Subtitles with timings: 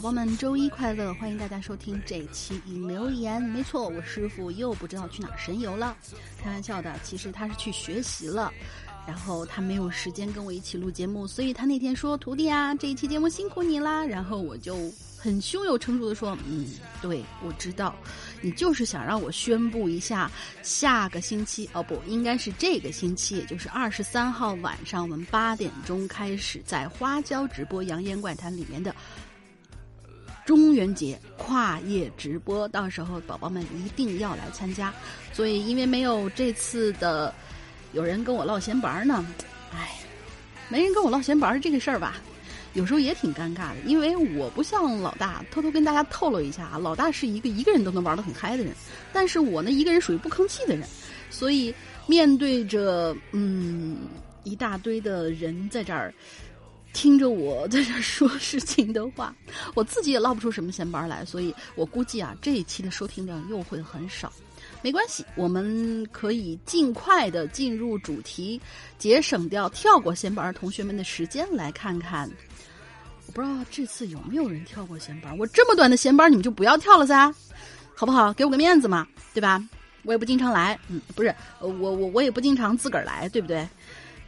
[0.00, 1.12] 宝宝们，周一快乐！
[1.12, 3.42] 欢迎大家收听这期引留言。
[3.42, 5.94] 没错，我师傅又不知道去哪儿神游了。
[6.42, 8.50] 开玩笑的，其实他是去学习了，
[9.06, 14.74] 然后他没有时间跟我一起录节目，所以他那天说：“徒弟啊，这一期节目辛苦你啦。”然后我就
[15.18, 16.66] 很胸有成竹的说：“嗯，
[17.02, 17.94] 对，我知道，
[18.40, 20.30] 你就是想让我宣布一下，
[20.62, 28.96] 下个星期哦不，应该是这个星期，也就是二十三号晚上，我们八点钟开始在花椒直播《扬言怪谈》里面的。”
[30.50, 34.92] 中元节跨夜直播，到时候宝宝们一定要来参加。
[35.32, 37.32] 所以，因为没有这次的
[37.92, 39.24] 有人跟我唠闲白儿呢，
[39.72, 40.00] 哎，
[40.68, 42.16] 没人跟我唠闲白儿这个事儿吧，
[42.72, 43.76] 有时候也挺尴尬的。
[43.86, 48.74] 因为我不像老大，偷偷跟大家透露一下啊，老大是一个一个人都能玩得很嗨的人，
[49.12, 50.84] 但是我呢，一个人属于不吭气的人，
[51.30, 51.72] 所以
[52.08, 53.98] 面对着嗯
[54.42, 56.12] 一大堆的人在这儿。
[56.92, 59.34] 听着我在这说事情的话，
[59.74, 64.32] 我自己也唠不出什么闲班来，所以我估计啊，这一期的收听量又会很少。
[64.82, 68.60] 没关系，我们可以尽快的进入主题，
[68.98, 72.28] 节省掉跳过闲班同学们的时间，来看看。
[73.26, 77.32] 我不知道这次有没有人跳过闲班，我这么短的闲班你们就不要跳了噻，
[77.94, 78.32] 好不好？
[78.32, 79.62] 给我个面子嘛，对吧？
[80.02, 83.68] 我也不经常来，嗯，不是，我我我也不经常自个儿来，对不对？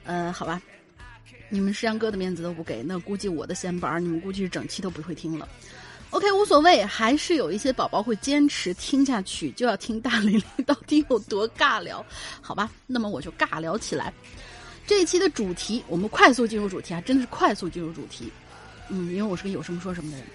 [0.04, 0.60] 呃，好吧。
[1.52, 5.46] 你们石阳哥的面子都不给，那估计我的闲板你们估计是整期都不会听了。
[6.08, 12.02] OK，无所谓，还是有一些宝宝会坚持听下去，就要听大玲玲到底有多尬聊，
[12.40, 12.72] 好吧？
[12.86, 14.10] 那么我就尬聊起来。
[14.86, 18.32] 这一期的主题，我们快速进入主题啊，真的是快速进入主题。
[18.88, 20.26] 嗯，因为我是个有什么说什么的人。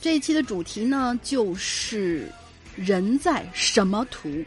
[0.00, 2.32] 这一期的主题呢，就是
[2.74, 4.42] 人在什么图？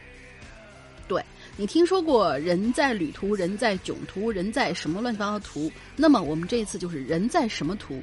[1.56, 5.70] 你听说过人在旅途，人在囧途，人在什么乱七八糟的途？
[5.94, 8.02] 那么我们这一次就是人在什么途，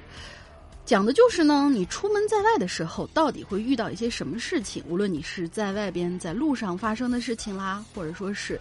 [0.85, 4.81] 讲的就是呢，你出门在外的时候，到底会遇到一些什么事情？
[4.87, 8.57] 无论你是在外边在路上发生的事情啦，或者说是，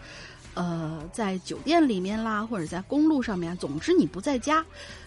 [0.55, 4.67] 呃，在酒店里面啦，或者在公路上面，总之你不在家，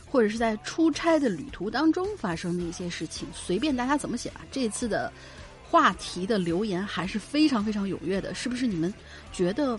[0.09, 4.39] 或者是在出差的旅途当中发生的一些事情，随便大家怎么写吧。
[4.49, 5.11] 这次的。
[5.73, 8.67] 话题的留言还是非常非常踊跃的，是不是？
[8.67, 8.93] 你们
[9.31, 9.75] 觉得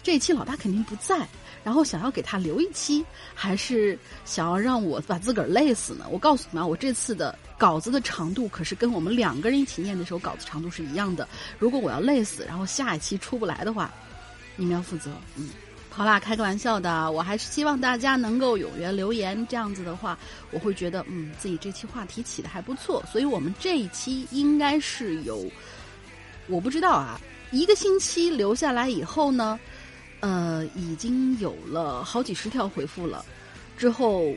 [0.00, 1.26] 这一期老大肯定不在，
[1.64, 3.04] 然后想要给他留一期，
[3.34, 6.06] 还是想要让我把自个儿累死呢？
[6.08, 11.28] 我告诉你们，我这次的稿子的长度可是跟我们两个人一起念的时候稿子长度是一样的。
[11.58, 13.92] 如果我要累死，然后下一期出不来的话，
[14.54, 15.10] 你们要负责。
[15.34, 15.48] 嗯。
[15.94, 20.18] 好啦，开个玩笑的，我还是希望大家能够踊跃留言，这样子的话，
[20.50, 25.44] 我会觉得嗯，自己这期话题起的还不错，所以我们这一期应该是有，
[26.48, 29.60] 我不知道啊，一个星期留下来以后呢，
[30.20, 33.22] 呃，已经有了好几十条回复了，
[33.76, 34.34] 之后。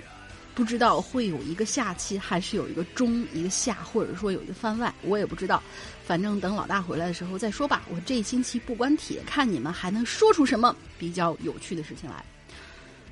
[0.53, 5.61] 不知道会有一个下期，还是有一个中一个下，或者说有一个番外，我也不知道。
[6.05, 7.83] 反正等老大回来的时候再说吧。
[7.89, 12.23] 我这一星期不关帖，看你们还能说出什么比较有趣的事情来。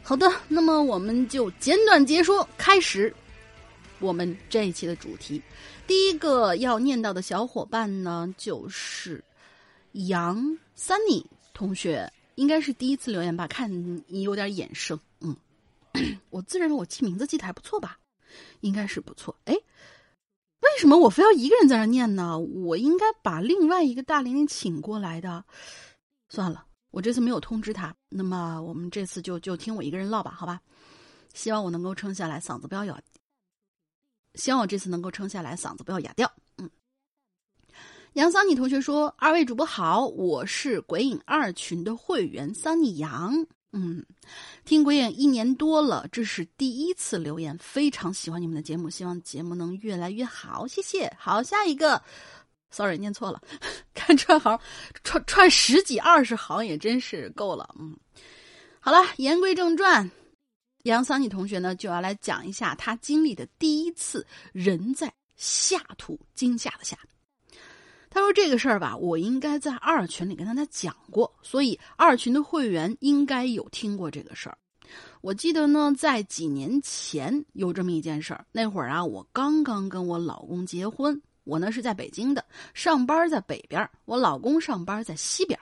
[0.04, 3.14] 好的，那么我们就简短结说，开始
[4.00, 5.42] 我们这一期的主题。
[5.88, 9.24] 第一个要念到的小伙伴呢，就是
[9.94, 10.38] 杨
[10.78, 13.48] Sunny 同学应该是第一次留言吧？
[13.48, 15.36] 看你有点眼生，嗯，
[16.30, 17.98] 我自认为我记名字记得还不错吧？
[18.62, 19.36] 应该是不错。
[19.46, 19.56] 哎，
[20.64, 22.40] 为什么我非要一个人在那念呢？
[22.40, 25.44] 我应该把另外一个大玲玲请过来的。
[26.30, 30.60] 算了，我这次没有通知他，那么我们这次就就听我一个人唠吧，好吧？
[31.34, 33.00] 希望我能够撑下来，嗓子不要哑。
[34.36, 36.32] 希望我这次能够撑下来，嗓子不要哑掉。
[36.58, 36.70] 嗯，
[38.14, 43.46] 杨桑尼同学说：“二位主播好，我是鬼影二群的会员桑尼杨。
[43.74, 44.06] 嗯，
[44.64, 51.12] 听鬼影一年多了，这是第一次留言，非常喜欢你们的节目，希望节目能越来越好，谢谢。
[51.20, 52.02] 好，下一个。”
[52.70, 53.42] sorry，念错了，
[53.94, 54.60] 看串行，
[55.04, 57.70] 串串十几二十行也真是够了。
[57.78, 57.96] 嗯，
[58.80, 60.10] 好了，言归正传，
[60.84, 66.98] 杨桑尼同学呢就要来讲一下他经历的第一次人在下土惊吓的吓。
[68.14, 74.58] 他说这个事儿吧，我应该在二群里跟大家讲过，所以二群的会员应该有听过这个事儿。
[75.22, 81.20] 我记得呢，在几年前有这么一件事儿，那会儿啊，我刚刚跟我老公结婚。
[81.44, 82.46] 我呢是在北京的，
[82.76, 85.60] 上班在北边我老公上班在西边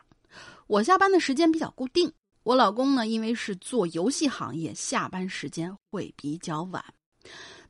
[0.67, 2.11] 我下班的时间比较固定。
[2.43, 6.83] 我老公呢，因为是做游戏行业，下班时间会比较晚。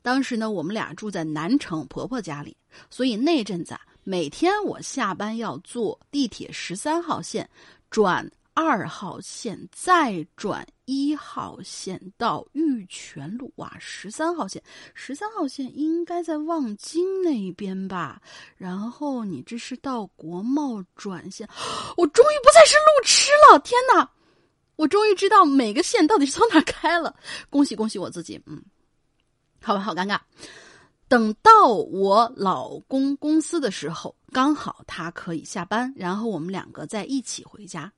[0.02, 2.56] 当时呢，我们俩住在南城婆婆家里，
[2.90, 7.48] 所以那阵子啊，每天我下班要坐地铁十三号线
[7.90, 8.30] 转。
[8.54, 14.62] 二号线再转一号线到玉泉路哇，十三号线，
[14.92, 18.20] 十三号线应该在望京那边吧？
[18.58, 21.48] 然后你这是到国贸转线，
[21.96, 23.58] 我终于不再是路痴了！
[23.60, 24.10] 天哪，
[24.76, 27.16] 我终于知道每个线到底是从哪开了，
[27.48, 28.38] 恭喜恭喜我自己！
[28.44, 28.62] 嗯，
[29.62, 30.20] 好吧，好尴尬。
[31.12, 37.92] 等到我老公公司的时候，刚好他可以下班，然后我们两个再一起回家。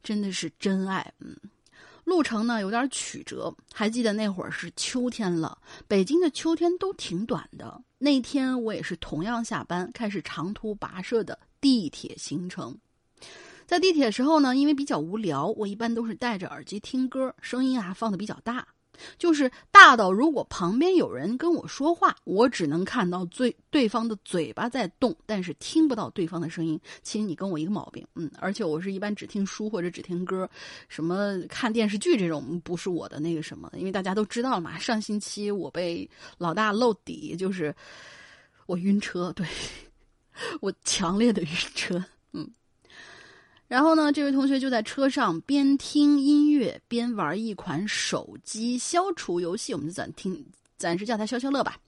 [0.00, 1.36] 真的是真爱，嗯，
[2.04, 3.52] 路程呢有点曲折。
[3.72, 7.82] 还记得那会儿是秋天了，北京的秋天都挺短的。
[7.98, 12.78] 那天我也是同样下班，开始长途跋涉的地铁行程。
[13.66, 18.64] 在地铁时候呢，因为比较无聊，我一般都是戴着耳机听歌，声音啊放的比较大。
[19.18, 26.80] 就是大到，如果旁边有人跟我说话，我只能看到最对方的嘴巴在动，但是听不到对方的声音。
[27.02, 30.48] 其实你跟我一个毛病，嗯，而且我是一般只听书或者只听歌，
[30.88, 33.70] 什么看电视剧这种不是我的那个什么。
[33.74, 36.08] 因为大家都知道嘛，上星期我被
[36.38, 37.74] 老大露底，就是
[38.66, 39.46] 我晕车，对
[40.60, 42.02] 我强烈的晕车，
[42.32, 42.48] 嗯。
[43.72, 50.44] 然后呢，这位同学就在车上边听音乐边玩一款手机消除游戏，我们就暂听，
[50.76, 51.80] 暂时叫他消消乐吧。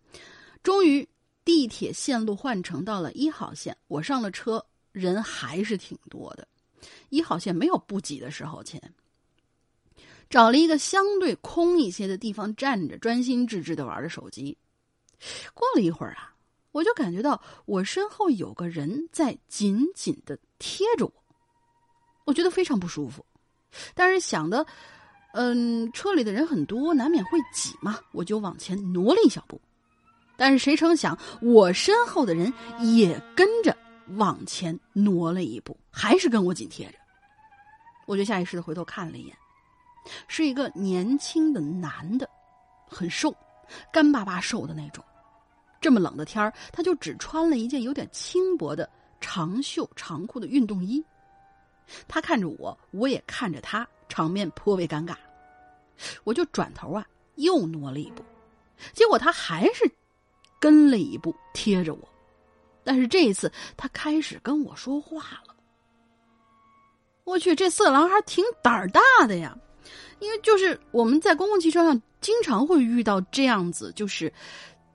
[0.62, 1.06] 终于，
[1.44, 6.48] 地铁线路换乘到了一号线，我上了车，人还是挺多的。
[7.10, 8.80] 一号线没有不挤的时候，亲。
[10.30, 14.56] 找了一个相对空一些的地方站着，专心致志的玩着手机。
[15.52, 16.34] 过了一会儿啊，
[16.72, 21.23] 我就感觉到我身后有个人在紧紧的贴着我。
[22.24, 23.24] 我觉得非常不舒服，
[23.94, 24.64] 但是想的，
[25.34, 29.60] 嗯，车里的人很多，难免会挤嘛，我就往前挪了一小步。
[30.36, 33.76] 但是谁成想，我身后的人也跟着
[34.16, 36.94] 往前挪了一步，还是跟我紧贴着。
[38.06, 39.36] 我就下意识的回头看了一眼，
[40.26, 42.28] 是一个年轻的男的，
[42.88, 43.34] 很瘦，
[43.92, 45.04] 干巴巴瘦的那种。
[45.80, 48.88] 这么冷的天儿，他就只穿了一件有点轻薄的
[49.20, 51.04] 长袖长裤的运动衣。
[52.08, 55.14] 他看着我，我也看着他，场面颇为尴尬。
[56.24, 58.24] 我就转头啊，又挪了一步，
[58.92, 59.90] 结果他还是
[60.58, 62.08] 跟了一步，贴着我。
[62.82, 65.54] 但是这一次，他开始跟我说话了。
[67.24, 69.56] 我去，这色狼还挺胆儿大的呀！
[70.18, 74.32] 因为就是我们在公共汽车上经常会遇到这样子，就是。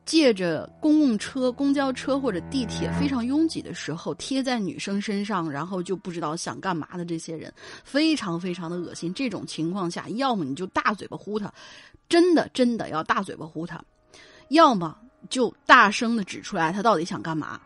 [0.10, 9.14] 借着公共车、公交车或者地铁非常拥挤的时候，贴在女生身上，然后就不知道想干嘛的这些人，非常非常的恶心。
[9.14, 11.54] 这种情况下，要么你就大嘴巴呼他，
[12.10, 13.78] 真的真的要大嘴巴呼他；
[14.48, 14.98] 要么
[15.30, 17.62] 就大声的指出来他到底想干嘛。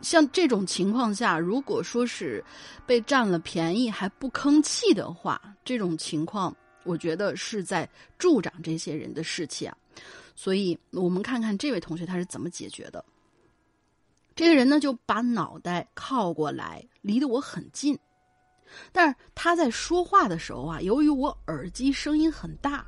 [0.00, 2.44] 像这种情况下，如果说是
[2.86, 6.54] 被占了便宜还不吭气的话，这种情况
[6.84, 9.76] 我觉得是在助长这些人的士气啊。
[10.34, 13.04] 所以，我们看看这位同学他是怎么解决的。
[14.34, 17.98] 这个人呢，就把脑袋靠过来，离得我很近。
[18.92, 22.84] 但是他在说话的时候啊，由于我耳机声音很大，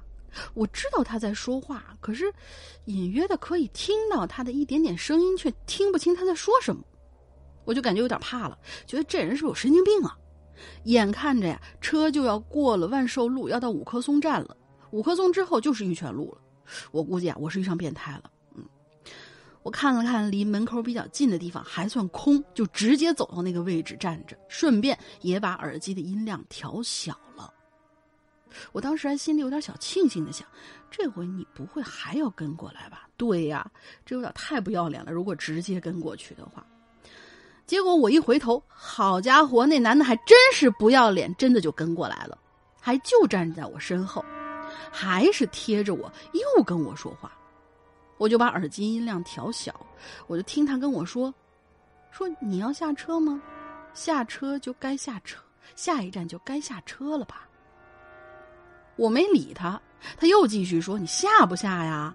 [0.55, 2.33] 我知道他在说话，可是
[2.87, 6.83] 隐约的可以听到他的一点点声音，却听不清他在说什么。
[7.65, 10.19] 我就感觉有点怕了，觉得这人是不是有神经病啊？
[10.85, 14.57] 眼看着呀，车就要过了万寿路，要到五棵松站了。
[14.91, 16.41] 五棵松之后就是玉泉路了。
[16.91, 18.31] 我估计啊，我是遇上变态了。
[18.55, 18.65] 嗯，
[19.63, 27.53] 我看了看离门口比较近的地方还算空，就直接走到那个位置站着，顺便也把耳机的音量调小了。
[28.73, 30.47] 我当时还心里有点小庆幸的想，
[30.91, 33.09] 这回你不会还要跟过来吧？
[33.17, 33.71] 对呀，
[34.05, 35.13] 这有点太不要脸了。
[35.13, 36.65] 如果直接跟过去的话，
[37.67, 42.39] 结果我一回头，好家伙，那男的还真是不要脸，真的就跟过来了，
[42.81, 44.25] 还就站在我身后，
[44.91, 47.33] 还是贴着我，又跟我说话。
[48.19, 49.75] 我就把耳机音量调小，
[50.27, 51.33] 我就听他跟我说
[52.11, 53.43] ：“说你要下车吗？
[53.93, 55.43] 下车就该下车，
[55.75, 57.47] 下一站就该下车了吧。”
[58.97, 59.81] 我没理他，
[60.17, 62.15] 他又继续说：“你下不下呀？”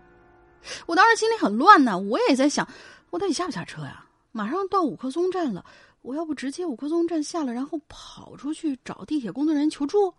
[0.88, 2.68] 我当时心里很乱呢，我也在想，
[3.12, 4.06] 我到底下不下车呀？
[4.32, 5.63] 马上到五棵松站了，
[6.01, 10.12] 我要不直接五棵松站下了，然后跑出去找地铁工作人员求助，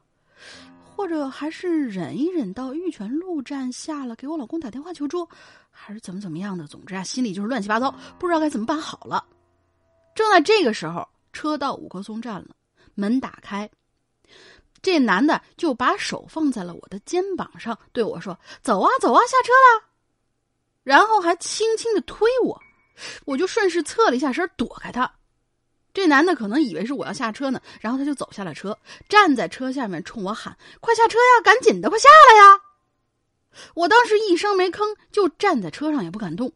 [0.95, 5.27] 或者还是忍一忍到玉泉路站下了，给我老公打电话求助，
[5.71, 6.67] 还是怎么怎么样的？
[6.67, 9.25] 总之啊，心里就是乱七八糟，不知道该怎么办好了。
[10.15, 12.55] 正在这个时候，车到五棵松站了，
[12.95, 13.69] 门打开。
[14.83, 19.89] 这男的就把手放在了我的肩膀上，对我说：“走啊，走啊，下车啦！”
[20.85, 22.61] 然后还轻轻的推我，
[23.25, 25.11] 我就顺势侧了一下身躲开他。
[25.93, 32.61] 这男的可能以为是我要下车呢，然后他就走下了车，站在车下面冲我喊：“快下车呀，赶紧的，快下来呀！”
[33.75, 36.53] 我当时一声没吭，就站在车上也不敢动，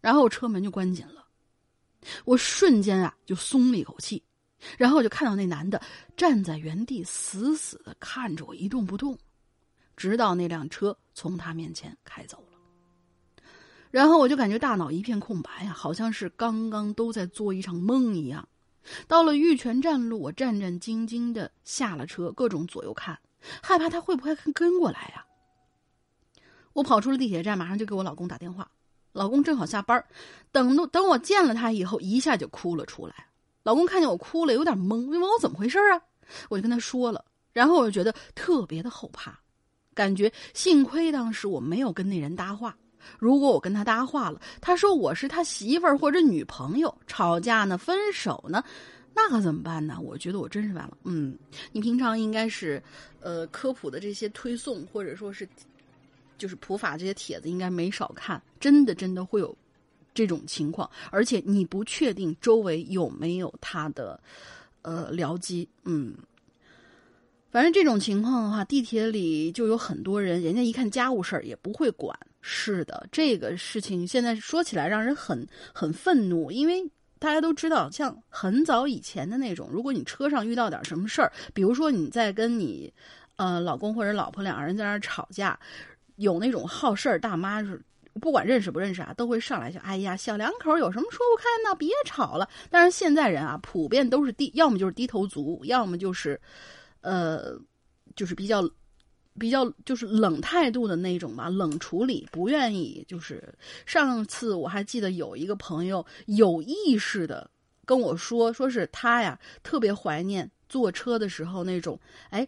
[0.00, 1.26] 然后车门就关紧了。
[2.24, 4.22] 我瞬间啊就松了一口气。
[4.76, 5.80] 然后就看到那男的
[6.16, 9.16] 站在原地，死死的看着我一动不动，
[9.96, 12.58] 直到那辆车从他面前开走了。
[13.92, 18.48] 然后我就感觉大脑一片空白呀，好像是刚刚都在做一场梦一样。
[19.06, 23.18] 到了玉泉站路，我战战兢兢的下了车，各种左右看，
[23.62, 25.24] 害怕他会不会跟过来呀。
[26.72, 28.70] 我跑出了地铁站，马上就给我老公打电话。
[29.12, 30.04] 老公正好下班，
[30.52, 33.26] 等等我见了他以后，一下就哭了出来。
[33.64, 36.00] 老公看见我哭了，有点懵，问我怎么回事啊？
[36.48, 39.40] 我就跟他说了，然后我就觉得特别的后怕，
[39.94, 42.76] 感觉幸亏当时我没有跟那人搭话。
[43.18, 48.62] 如果我跟他搭话了，他说我是他媳妇儿或者女朋友，吵架呢，分手呢，
[49.14, 49.98] 那可怎么办呢？
[50.02, 50.96] 我觉得我真是完了。
[51.04, 51.36] 嗯，
[51.72, 52.82] 你平常应该是，
[53.20, 55.48] 呃，科普的这些推送或者说是，
[56.36, 59.56] 就是普法这些帖子应该没少看，真的真的会有。
[60.14, 64.18] 这种情况，而且你不确定周围有没有他的，
[64.82, 66.12] 呃，僚机，嗯，
[67.52, 72.18] 反正这种情况的话，地铁里就有很多人，人家一看家务事儿也不会管。
[72.40, 76.82] 是的，这个事情现在说起来让人很很愤怒，因为
[77.18, 82.92] 大家都知道，像很早以前的那种，如果你车上遇到点什么事儿，比如说你在跟你
[83.36, 85.58] 呃老公或者老婆两个人在那儿吵架，
[86.16, 87.80] 有那种好事儿大妈是。
[88.20, 91.72] 不管认识不认识啊，都会上来就哎呀，小两口有什么说不开呢？
[91.76, 92.48] 别吵了。
[92.68, 96.40] 但是现在人啊，普遍都是低，要么就是低头族，要么就是，
[97.00, 97.56] 呃，
[98.16, 98.68] 就是比较，
[99.38, 103.04] 比较就是冷态度的那种吧，冷处理，不愿意。
[103.06, 103.54] 就是
[103.86, 107.48] 上次我还记得有一个朋友有意识的
[107.84, 111.98] 跟我说，说是他呀特别怀念坐车的时候那种，
[112.30, 112.46] 哎，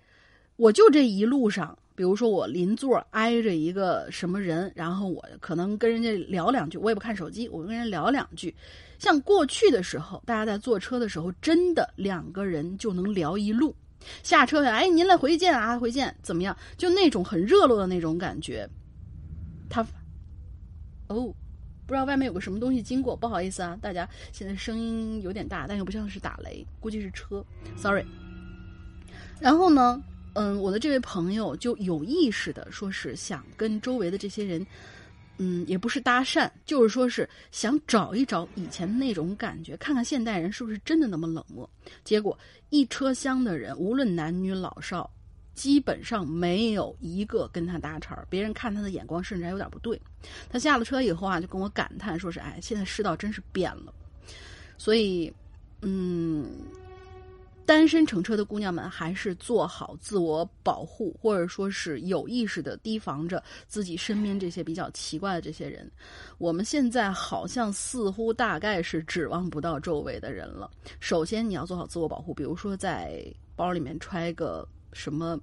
[0.57, 1.79] 我就这一路上。
[1.97, 8.55] 比如说我邻座挨着一个什么人，然后我可能跟人家聊两句，我也不看手机，我跟人聊两句。
[8.99, 13.77] 像过去的时候，大家在坐车的时候，真的两个人就能聊一路。
[14.23, 16.57] 下车哎，您来回见啊，回见，怎么样？
[16.77, 18.69] 就那种很热络的那种感觉。
[19.69, 19.83] 他，
[21.09, 21.35] 哦，
[21.87, 27.45] 不知道外面有个什么东西经过，不好意思啊，大家现在声音有点大，但又不像是打雷，估计是车
[27.77, 28.05] ，sorry。
[29.41, 30.03] 然后呢？
[30.35, 34.65] 嗯，我的这位朋友就有意识的说是想跟周围的这些人，
[35.43, 41.69] 嗯，也不是搭讪，就是说是想找一找以前那种感觉，看看现代人是不是真的那么冷漠。
[42.05, 45.11] 结果一车厢的人，无论男女老少，
[45.55, 49.99] 基本上没有一个跟他搭茬儿别人看他的眼光甚至还有点不对。
[50.51, 53.95] 他下了车以后啊，就跟我感叹说是：“哎，现在世道真是变了。”
[54.77, 55.33] 所以，
[55.81, 56.47] 嗯。
[57.67, 65.89] 单身乘车的姑娘们，还是做好自我保护，或者说是有意识的提防着自己身边这些比较奇怪的这些人。
[66.39, 70.69] 我们现在好像似乎大概是指望不到周围的人了。
[70.99, 73.25] 首先，你要做好自我保护，比如说在
[73.55, 75.39] 包里面揣个什么，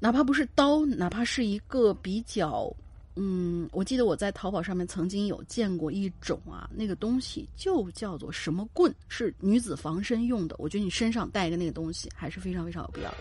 [0.00, 2.74] 哪怕不是刀，哪怕是一个比较
[3.20, 10.54] 嗯，我记得我在淘宝上面曾经有见过一种啊，那个东西就叫做什么棍，是女子防身用的。
[10.56, 13.16] 我觉得你身上带一个那个东西还是非常非常有必要的。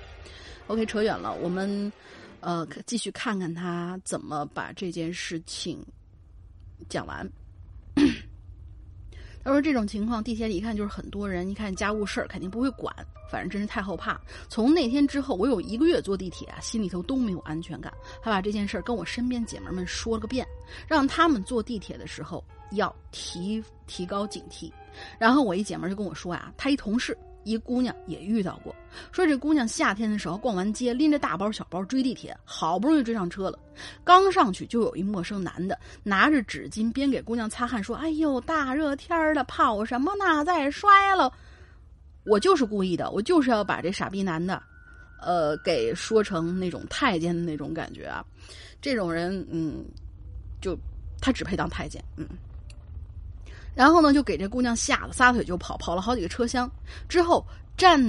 [0.67, 1.91] OK，扯远了，我们
[2.41, 5.83] 呃继续看看他怎么把这件事情
[6.87, 7.27] 讲完。
[9.47, 12.93] 要说：“这种情况，地铁里一看就是很多人，一看家务事儿肯定不会管，
[13.31, 14.19] 反正真是太后怕。
[14.49, 17.93] 从那天之后，我有一个月坐地铁啊，心里头都没有安全感。
[18.21, 20.45] 还把这件事儿跟我身边姐妹们说了个遍，
[20.85, 24.69] 让他们坐地铁的时候要提提高警惕。
[25.17, 28.75] 然后我一姐们就跟我说啊，她一同事。”一姑娘也遇到过，
[29.11, 33.57] 说这姑娘夏天的时候逛完街，拎着大包小包追地铁，好不容易追上车了，
[34.03, 40.43] 刚上去就有一陌生男的拿着纸巾边给姑娘擦汗，说：“哎呦，大热天的跑什么呢？
[40.43, 41.31] 再摔了！”
[42.25, 44.61] 我就是故意的，我就是要把这傻逼男的，
[45.21, 48.25] 呃，给说成那种太监的那种感觉啊。
[48.81, 49.85] 这种人，嗯，
[50.59, 50.77] 就
[51.21, 52.27] 他只配当太监，嗯。
[53.77, 56.69] 然后呢，就给这姑娘吓得撒腿就跑，跑了好几个车厢，
[57.07, 57.45] 之后
[57.77, 58.01] 站，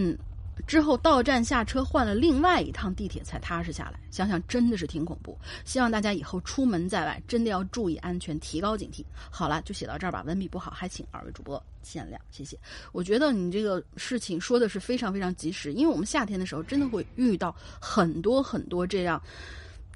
[0.67, 4.01] 之后到站下车换了另外一趟地铁才踏实下来。
[4.11, 5.39] 想想真的是挺恐怖。
[5.67, 9.05] 希望大家以后出门在外真的要注意安全，提高警惕。
[9.31, 10.23] 好了，就写到这儿吧。
[10.27, 12.59] 文笔不好，还请二位主播见谅，谢谢。
[12.93, 19.23] 我觉得你这个事情说的是非常非常及时，因为我们夏天的时候真的会遇到很多很多这样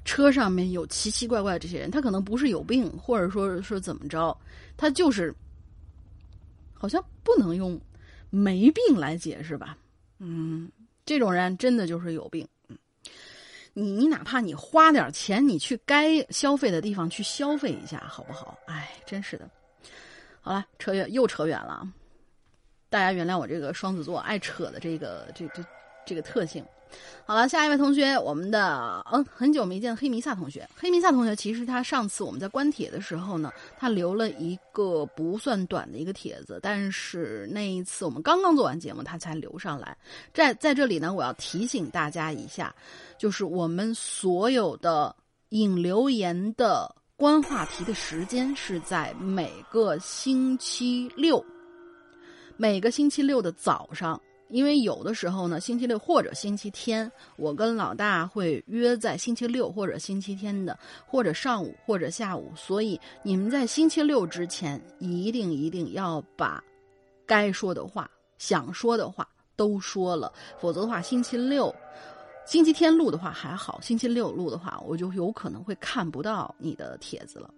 [0.05, 4.37] 车上面有奇奇怪怪的这些人，他可能不是有病，或者说说怎么着，
[4.77, 5.33] 他就是。
[6.83, 7.79] 好像不能用
[8.29, 9.77] 没病来解释吧？
[10.19, 10.69] 嗯，
[11.05, 12.45] 这种人真的就是有病。
[13.71, 18.59] 你你哪怕你花点钱，你去该消费的地方去消费一下，好不好？
[18.65, 19.49] 哎，真是的。
[20.41, 21.89] 好了，扯远又扯远了，
[22.89, 25.63] 大家原谅我这个双子座爱扯的这个这这
[26.05, 26.65] 这个特性。
[27.25, 30.67] 好了，下一位同学，我们的嗯，很久没见黑弥撒同学。
[30.75, 39.95] 黑弥撒同学，其实他上次我们在关帖的时候呢，他留了一个不算短的一个帖子，但是那一次我们刚刚做完节目，他才留上来。
[40.33, 42.75] 在在这里呢，我要提醒大家一下，
[43.17, 45.15] 就是我们所有的
[45.49, 51.43] 引留言的关话题的时间是在每个星期六，
[52.57, 54.19] 每个星期六的早上。
[54.53, 66.63] 因为有的时候呢，星期六或者星期天，我跟老大会约在星期六或者星期天的，或者上午或者下午，所以你们在星期六之前一定一定要把
[67.25, 71.73] 该说的话、想说的话都说了，否则的话，星期六、
[72.45, 77.51] 星期天录的话还好，星期六录的话，我就有可能会看不到你的帖子了。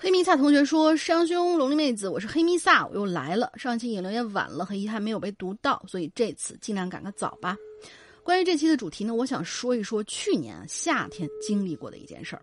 [0.00, 3.50] 黑弥撒同学说：“师兄，龙鳞妹子，我是黑弥撒，我又来了。
[3.56, 7.56] 上一期引留言晚了，很遗憾没有被读到，所以这次尽量赶个早吧。
[8.22, 12.42] 关于这期的主题呢，我想说一说去年夏天经历过的一件事儿。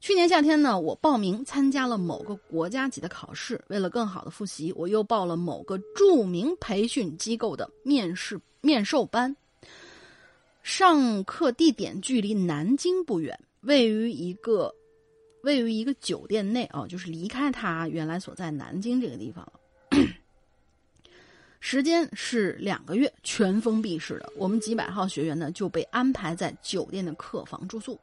[0.00, 9.34] 去年夏天呢，我报名参加了某个国家级的考试，为了更好的复习，我又报了某个著名培训机构的面试面授班。
[10.64, 14.74] 上课地点距离南京不远，位于一个。”
[15.46, 19.60] 位于一个酒店内啊，就是离开他原来所在南京这个地方了。
[21.60, 24.32] 时间是两个月，全封闭式的。
[24.36, 27.98] 我们几百号学员呢就被安排在酒店的客房住宿。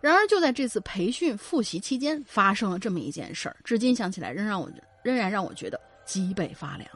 [0.00, 4.70] 然而就在这次培训复习期间，发生了这么一件事儿，至今想起来仍让我
[5.02, 6.88] 仍然让我觉得脊背发凉。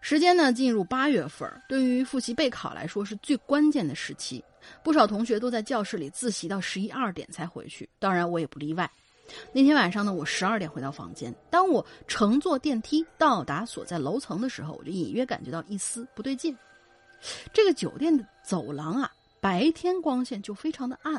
[0.00, 4.42] 时间呢进入八月份，对于复习备考来说是最关键的时期。
[4.82, 8.90] 不少同学都在教室里自习到十一二点才回去，当然我也不例外。
[9.52, 11.34] 那天晚上呢，我十二点回到房间。
[11.50, 16.54] 当我乘坐电梯到达所在楼层的时候，我就隐约感觉到一丝不对劲。
[17.52, 21.14] 这个酒店的走廊啊，白天光线就非常的暗，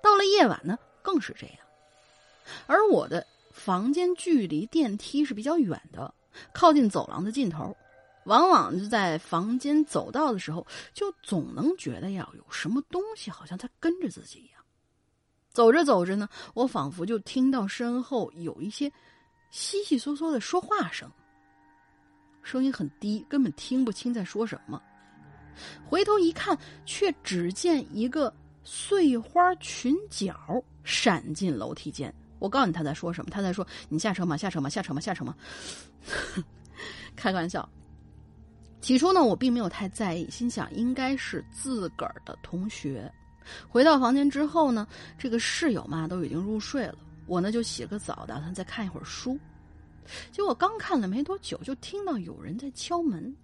[0.00, 1.56] 到了夜晚呢，更是这样。
[2.66, 6.14] 而我的房间距离电梯是比较远的，
[6.52, 7.76] 靠近走廊的尽头。
[8.24, 14.62] 往往就在房间走道的时候，就总能觉得要有什么东西好像在跟着自己一样。
[15.50, 18.90] 走着走着呢，我仿佛就听到身后有一些
[19.50, 21.08] 稀稀嗦嗦的说话声，
[22.42, 24.82] 声音很低，根本听不清在说什么。
[25.84, 28.34] 回头一看，却只见一个
[28.64, 30.34] 碎花裙角
[30.82, 32.12] 闪进楼梯间。
[32.40, 34.36] 我告诉你他在说什么，他在说：“你下车吗？
[34.36, 34.68] 下车吗？
[34.68, 35.00] 下车吗？
[35.00, 35.36] 下车吗？”
[37.14, 37.66] 开个玩笑。
[38.84, 43.10] 起初呢，我并没有太在意，心想应该是自个儿的同学。
[43.66, 49.38] 回到房间之后呢，这个室友嘛都已经入睡了，我呢就洗了个澡，打算再看一会儿书。
[50.30, 53.34] 结果刚看了没多久，就听到有人在敲门，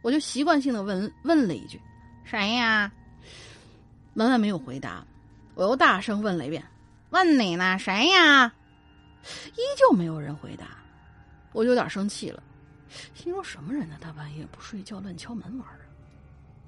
[0.00, 1.78] 我就习惯性的问问了一句
[2.24, 2.90] ：“谁呀？”
[4.16, 5.06] 门外没有回答，
[5.54, 6.64] 我又大声问了一遍
[7.12, 8.50] ：“问你呢，谁呀？”
[9.52, 10.78] 依旧没有人回答，
[11.52, 12.42] 我就有点生气了，
[13.14, 13.96] 心说什么人呢？
[14.00, 15.80] 大半夜不睡觉乱敲门玩啊！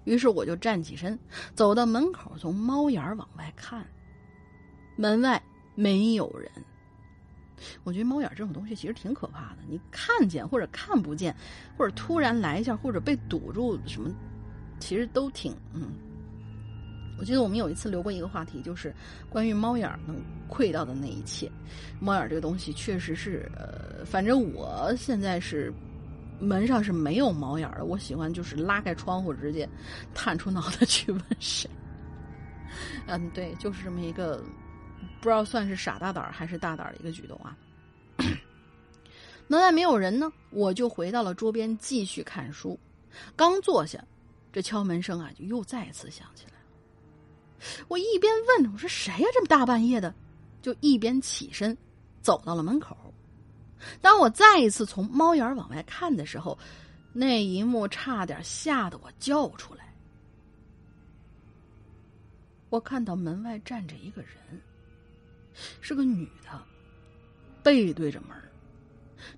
[0.04, 1.18] 于是我就站起身，
[1.54, 3.86] 走到门口，从猫眼往外看，
[4.96, 5.42] 门外
[5.74, 6.50] 没有人。
[7.84, 11.34] 我觉得猫眼这种东西其实挺可怕的，你看见或者看不见，
[11.76, 14.10] 或者突然来一下，或者被堵住什么，
[14.80, 15.92] 其实都挺嗯。
[17.18, 18.92] 我记得我们有一次留过一个话题，就是
[19.28, 20.16] 关于猫眼能
[20.48, 21.48] 窥到的那一切。
[22.00, 25.72] 猫眼这个东西确实是，呃，反正我现在是
[26.42, 27.84] 门上是没有猫眼的。
[27.84, 29.68] 我喜欢就是拉开窗户，直接
[30.12, 31.70] 探出脑袋去问谁。
[33.06, 34.42] 嗯，对，就是这么一个
[35.20, 37.56] 不知道算是傻大胆还是大胆的一个举动啊。
[39.46, 42.78] 门外没有人呢，我就回到了桌边继续看书。
[43.36, 44.02] 刚坐下，
[44.52, 46.52] 这敲门声啊就又再次响起来。
[47.88, 49.28] 我一边问我说：“谁呀？
[49.34, 50.14] 这么大半夜的？”
[50.62, 51.76] 就一边起身
[52.22, 52.96] 走到了门口。
[54.00, 56.58] 当我再一次从猫眼往外看的时候，
[57.12, 59.94] 那一幕差点吓得我叫出来。
[62.70, 64.30] 我看到门外站着一个人，
[65.80, 66.66] 是个女的，
[67.62, 68.30] 背对着门，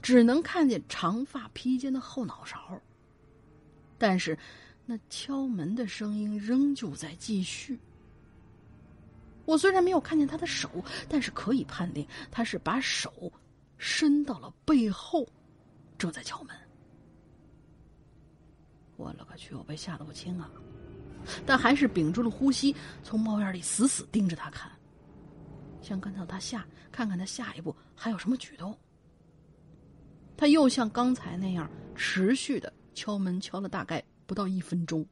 [0.00, 2.80] 只能看见长发披肩的后脑勺。
[3.98, 4.38] 但是，
[4.86, 7.78] 那敲门的声音仍旧在继续。
[9.46, 10.70] 我虽然没有看见他的手，
[11.08, 13.32] 但是可以判定他是把手
[13.78, 15.26] 伸到了背后，
[15.98, 16.56] 正在敲门。
[18.96, 19.54] 我勒个去！
[19.54, 20.50] 我被吓得不轻啊！
[21.44, 24.70] 但还是屏住了呼吸，从猫眼里死死盯着他看，
[25.82, 28.78] 想看到他下，看看他下一步还有什么举动。
[30.36, 35.04] 他又像刚才那样持续的敲门，敲了大概不到一分钟，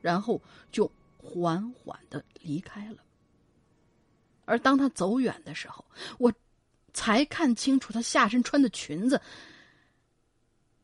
[0.00, 0.40] 然后
[0.70, 2.98] 就缓缓的离开了。
[4.44, 5.84] 而当他走远的时候，
[6.18, 6.32] 我
[6.92, 9.20] 才看清楚她下身穿的裙子，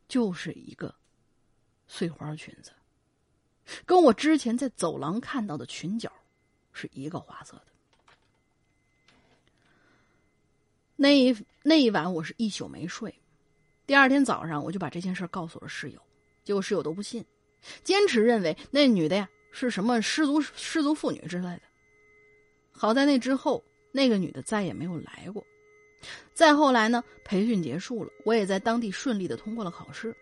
[0.09, 0.95] 就是一个
[1.87, 2.73] 碎花裙子，
[3.85, 6.13] 跟我之前在走廊看到的裙角
[6.73, 7.67] 是一个花色的。
[10.97, 13.15] 那一那一晚我是一宿没睡，
[13.87, 16.01] 第二天早上我就把这件事告诉了室友，
[16.43, 17.25] 结果室友都不信，
[17.85, 21.63] 坚持认为那女的呀是什么失足失足妇女之类的。
[22.73, 25.47] 好在那之后，那个女的再也没有来过。
[26.33, 30.15] 再后来呢，培训结束了，我也在当地顺利的通过了考试，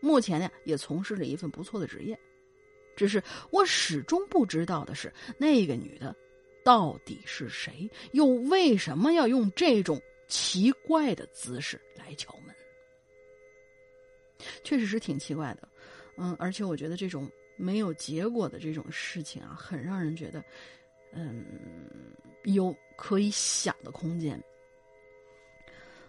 [0.00, 2.18] 目前呢也从事着一份不错的职业。
[2.94, 6.14] 只是我始终不知道的是，那个女的
[6.64, 12.54] 到底是谁，又为什么要用这种奇怪的姿势来敲门？
[14.64, 15.68] 确实是挺奇怪的，
[16.16, 20.42] 嗯，而且我觉得这种没有结果的这种事情啊，很让人觉得。
[21.18, 21.46] 嗯，
[22.44, 24.38] 有可以想的空间。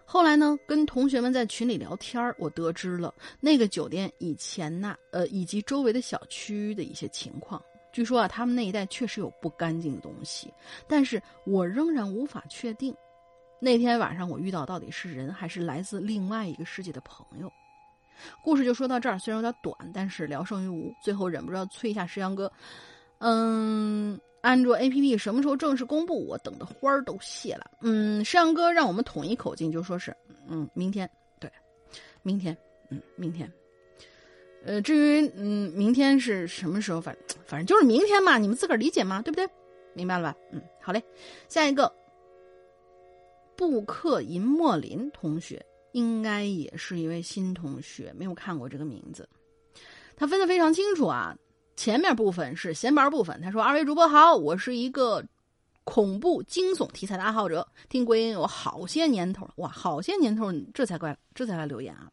[0.09, 7.61] 后来呢，跟同学们在群里聊天我得知了那个酒店以前呐，呃，以及周围的小区的一些情况。
[7.91, 10.53] 据说啊，他们那一带确实有不干净的东西，
[10.87, 12.95] 但是我仍然无法确定，
[13.59, 17.51] 那天晚上我遇到到底是人还是来自另外一个世界的朋友。
[18.41, 20.95] 故事就说到这儿，虽然有点短，但是聊胜于无。
[21.03, 22.49] 最后忍不住要催一下石阳哥，
[23.17, 24.17] 嗯。
[24.41, 26.25] 安卓 APP 什么时候正式公布？
[26.25, 27.69] 我等的花儿都谢了。
[27.81, 30.15] 嗯，摄像哥让我们统一口径，就说是
[30.47, 31.51] 嗯，明天对，
[32.21, 32.55] 明天
[32.89, 33.51] 嗯，明天。
[34.65, 36.99] 呃，至于嗯，明天是什么时候？
[36.99, 39.47] 反反正就是明天嘛，你们自个儿理解嘛，对不对？
[39.93, 40.37] 明白了吧？
[40.51, 41.01] 嗯，好嘞。
[41.49, 41.91] 下一个，
[43.55, 49.27] 布克银墨林同学应该也是一位新同学，没有看过这个名字。
[50.15, 51.35] 他分的非常清楚啊。
[51.77, 53.39] 前面部分是闲白部分。
[53.39, 55.23] 他说：“二位主播好，我是一个
[55.85, 62.11] 恐怖惊悚题材的爱好者，听归音有好些年头了，哇，好些年头，这才怪，这才来留言啊！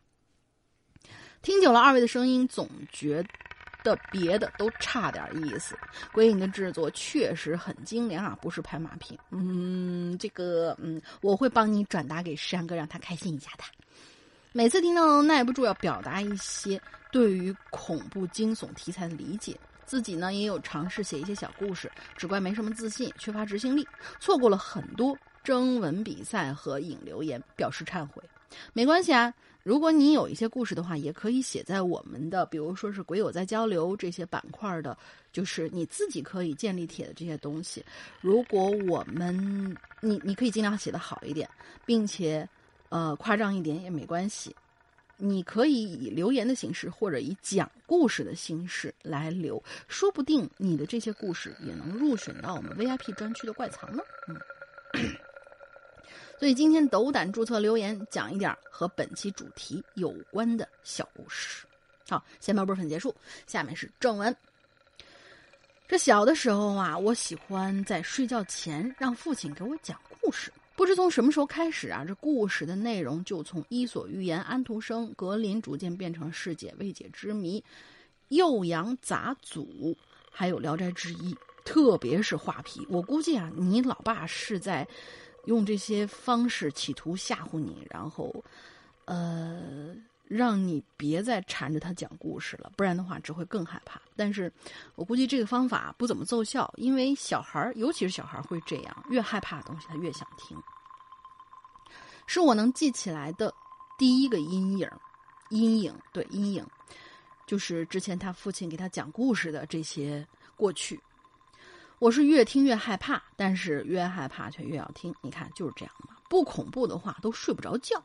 [1.43, 3.25] 听久了二位的声音，总觉
[3.83, 5.77] 得别的都差点意思。
[6.13, 9.19] 归音的制作确实很精良啊，不是拍马屁。
[9.31, 13.65] 嗯，这个，嗯，我会帮你转达给山哥，让他开心一下的。
[14.57, 23.87] 每次听到耐不住要表达一些。”对于恐怖惊悚题材的理解，自己呢也有尝试写一些小故事，只怪没什么自信，缺乏执行力，
[24.19, 28.23] 错过了很多征文比赛和引留言，表示忏悔。
[28.73, 34.97] 没关系啊，如果你有一些故事的话，也可以写在我们的，比如说是鬼友在交流这些板块的，
[35.33, 37.85] 就是你自己可以建立帖的这些东西。
[38.21, 41.49] 如果我们你你可以尽量写的好一点，
[41.87, 42.49] 并且
[42.95, 44.55] 呃夸张一点也没关系。
[45.17, 54.03] 你可以以留言的形式，或者以讲故事的形式来留，说不定你的这些故事也能入选到我们 VIP 专区的怪藏呢。
[54.29, 54.37] 嗯，
[56.39, 61.65] 所以今天斗胆注册留言，讲一点和本期主题有关的小故事。
[62.09, 63.15] 好，闲聊部分结束，
[63.47, 64.37] 下面是正文。
[65.87, 70.53] 这小的时候啊，我喜欢在睡觉前让父亲给我讲故事。
[70.77, 77.63] 不知从什么时候开始啊，这故事的内容就从《伊索寓言》《安徒生》《格林》逐渐变成世界未解之谜、
[78.29, 79.97] 幼阳杂祖，
[80.31, 81.33] 还有《聊斋志异》，
[81.65, 82.87] 特别是画皮。
[82.91, 84.87] 我估计啊，你老爸是在
[85.45, 88.35] 用这些方式企图吓唬你，然后，
[89.05, 89.95] 呃。
[90.27, 94.01] 让你别再缠着他讲故事了，不然的话只会更害怕。
[94.17, 94.53] 但是，
[94.95, 100.57] 我估计这个方法不怎么奏效，因为小孩儿尤其是小孩儿会这样，越害怕的东西他越想听。
[102.27, 103.55] 是我能记起来的
[103.99, 104.91] 第一个阴影，
[105.51, 106.67] 阴影对阴影，
[107.47, 110.99] 就是之前他父亲给他讲故事的这些过去。
[111.99, 115.15] 我是越听越害怕，但是越害怕却越要听。
[115.21, 118.03] 你看就是这样嘛，不恐怖的话都睡不着觉。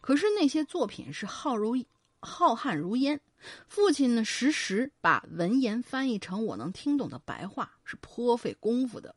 [0.00, 1.76] 可是那些作品是浩如
[2.20, 3.20] 浩瀚如烟，
[3.68, 9.14] 父亲呢时时把文言翻译成我能听懂的白话，是颇费功夫的，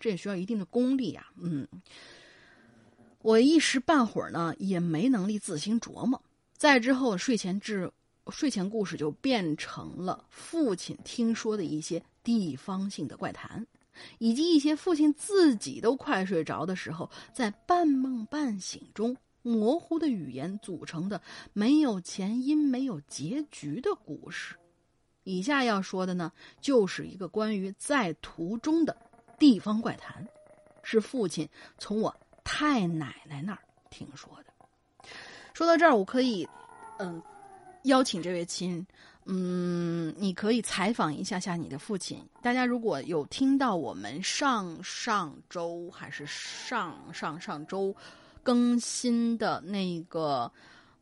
[0.00, 1.30] 这也需要一定的功力啊。
[1.36, 1.68] 嗯，
[3.22, 6.20] 我一时半会儿呢也没能力自行琢磨。
[6.56, 7.90] 再之后，睡前至
[8.30, 13.64] 睡前故事就变成了父亲听说的一些地方性的怪谈，
[14.18, 19.16] 以及一些父亲自己都快睡着的时候，在半梦半醒中。
[19.42, 21.20] 模糊的语言组成的
[21.52, 24.56] 没有前因、没有结局的故事。
[25.22, 28.96] 以下要说的呢，就是一个关于在途中的
[29.38, 30.26] 地方怪谈，
[30.82, 31.48] 是父亲
[31.78, 35.08] 从我太奶奶那儿听说的。
[35.52, 36.48] 说到这儿，我可以，
[36.98, 37.22] 嗯，
[37.84, 38.84] 邀请这位亲，
[39.26, 42.26] 嗯，你可以采访一下下你的父亲。
[42.42, 47.94] 大家如果有听到我们上上周还是上上上周。
[48.42, 50.50] 更新的那个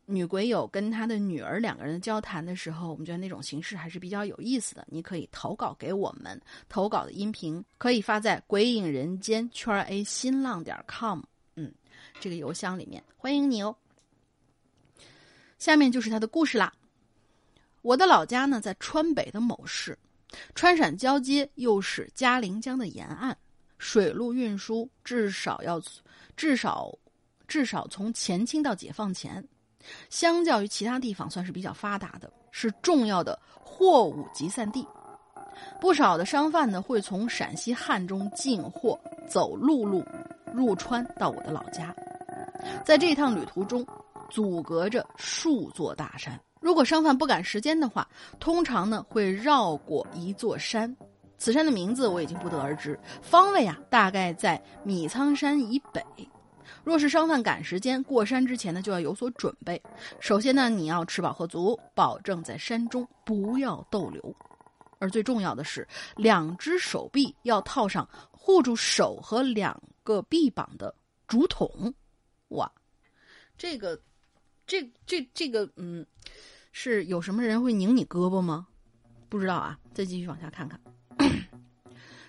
[0.07, 4.87] 女鬼友跟她的女儿两个人交谈的时候，我们觉得那种形式还是比较有意思的。
[4.89, 11.21] 你可以投稿给我们，投稿的音频可以发在鬼影人间圈 A 新浪点 com，
[11.57, 11.73] 嗯，
[12.21, 13.77] 这个邮箱里面欢迎你哦。
[15.59, 16.73] 下面就是他的故事啦。
[17.83, 19.99] 我的老家呢在川北的某市，
[20.55, 23.37] 川陕交接，又是嘉陵江的沿岸，
[23.79, 25.83] 水路运输至少要
[26.37, 26.97] 至少。
[27.49, 29.43] 至少从前清到解放前，
[30.11, 34.87] 相较于其他地方算是比较发达的，是重要的货物集散地。
[35.81, 40.05] 不少的商贩呢会从陕西汉中进货，走陆路
[40.53, 41.93] 入川到我的老家。
[42.85, 43.85] 在这趟旅途中，
[44.29, 46.39] 阻隔着数座大山。
[46.61, 48.07] 如果商贩不赶时间的话，
[48.39, 50.95] 通常呢会绕过一座山，
[51.39, 52.99] 此山的名字我已经不得而知。
[53.23, 56.05] 方位啊，大概在米仓山以北。
[56.89, 59.79] 若是商贩赶时间过山之前呢，就要有所准备。
[60.21, 64.35] 首先呢，你要吃饱喝足，保证在山中不要逗留。
[64.99, 70.95] 而最重要的是，两只手臂要套上护住手和两个臂膀的
[71.27, 71.93] 竹筒。
[72.49, 72.73] 哇，
[73.59, 74.01] 这个，
[74.67, 76.07] 这这这个，嗯，
[76.73, 78.67] 是有什么人会拧你胳膊吗？
[79.29, 80.81] 不知道啊，再继续往下看看。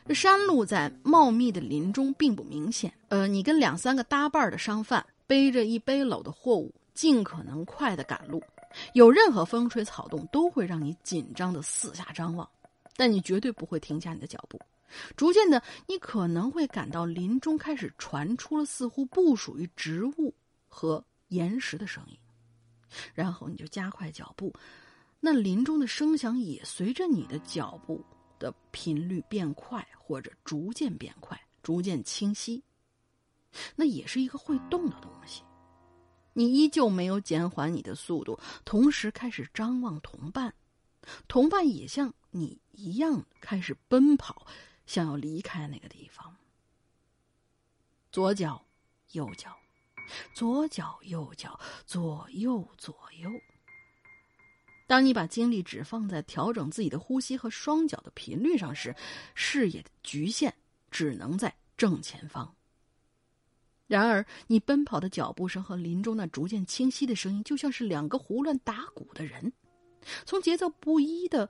[0.10, 2.92] 这山路在茂密的林中并不明显。
[3.10, 8.42] 呃，你跟两三个搭伴的商贩背着一背篓的货物，尽可能快的赶路。
[8.96, 12.50] 有任何风吹草动，都会让你紧张的四下张望，
[12.98, 14.60] 但你绝对不会停下你的脚步。
[15.16, 20.34] 逐渐的，你可能会感到林中开始传出了似乎不属于植物
[20.68, 22.18] 和岩石的声音，
[23.14, 24.52] 然后你就加快脚步，
[25.20, 28.04] 那林中的声响也随着你的脚步。
[28.40, 32.64] 的频率变快，或者逐渐变快，逐渐清晰，
[33.76, 35.44] 那也是一个会动的东西。
[36.34, 40.54] 你依旧没有减缓你的速度，同时开始张望同伴，
[41.28, 44.48] 同伴也像你一样开始奔跑，
[44.86, 46.34] 想要离开那个地方。
[48.12, 48.64] 左脚，
[49.12, 49.56] 右脚，
[50.34, 53.30] 左脚，右脚，左右，左右。
[54.90, 58.96] 当你把精力只放在调整自己的呼吸和双脚的频率上时，
[59.36, 60.52] 视野的局限
[60.90, 62.56] 只能在正前方。
[63.86, 69.54] 然而，你奔跑的脚步声和林中那逐渐清晰的声音，就像是两个胡乱打鼓的人，
[70.26, 71.48] 从节奏不一的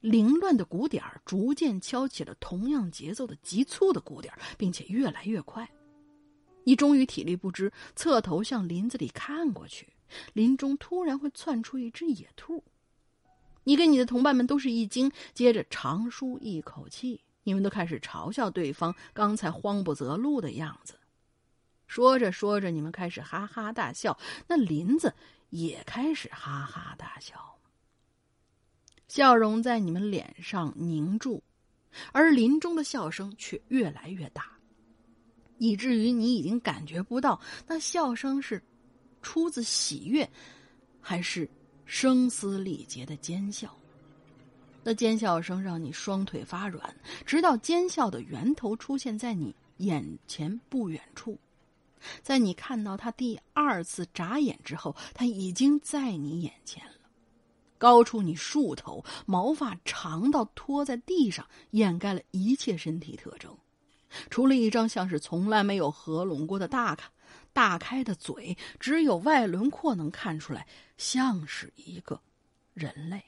[0.00, 5.70] 凌乱的鼓点儿逐渐敲起了同样节奏的急促的鼓点儿，并且越来越快。
[6.64, 9.86] 你终于体力不支，侧头向林子里看过去。
[10.32, 12.62] 林中突然会窜出一只野兔。
[13.64, 20.98] 你跟你的同伴们都是一惊，接着长舒一口气，你们都开始嘲笑对方刚才慌不择路的样子。
[21.86, 25.14] 说着说着，你们开始哈哈大笑，那林子
[25.50, 27.58] 也开始哈哈大笑，
[29.06, 31.42] 笑容在你们脸上凝住，
[32.12, 34.58] 而林中的笑声却越来越大，
[35.58, 38.62] 以至于你已经感觉不到那笑声是
[39.24, 40.30] 出自喜悦，
[41.00, 41.50] 还是。
[41.86, 43.76] 声嘶力竭的尖笑，
[44.82, 51.38] 那尖笑声让你双腿发软，直到尖笑的源头出现在你眼前不远处。
[52.22, 56.94] 在你看到他第二次眨眼之后，他已经在你眼前了，
[57.76, 63.54] 高出你数头，毛发长到拖在地上，掩盖了一切身体特征，
[64.30, 67.10] 除了一张像是从来没有合拢过的大卡。
[67.54, 70.66] 大开的嘴，只有外轮廓能看出来，
[70.98, 72.20] 像是一个
[72.74, 73.24] 人类。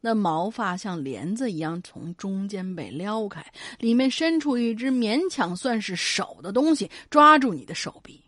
[0.00, 3.44] 那毛发像帘子一样从中间被撩开，
[3.78, 8.22] 里面伸出一只勉强算是手的东西，抓住你的手臂。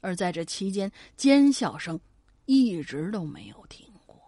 [0.00, 2.00] 而在这期间，尖笑声
[2.44, 4.22] 一直都没有停过。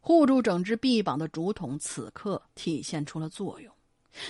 [0.00, 3.73] 护住整只臂膀的竹筒，此刻体现出了作用。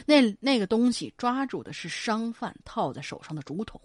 [0.07, 3.81] 那那个东西抓住的是商贩套在手上的竹筒，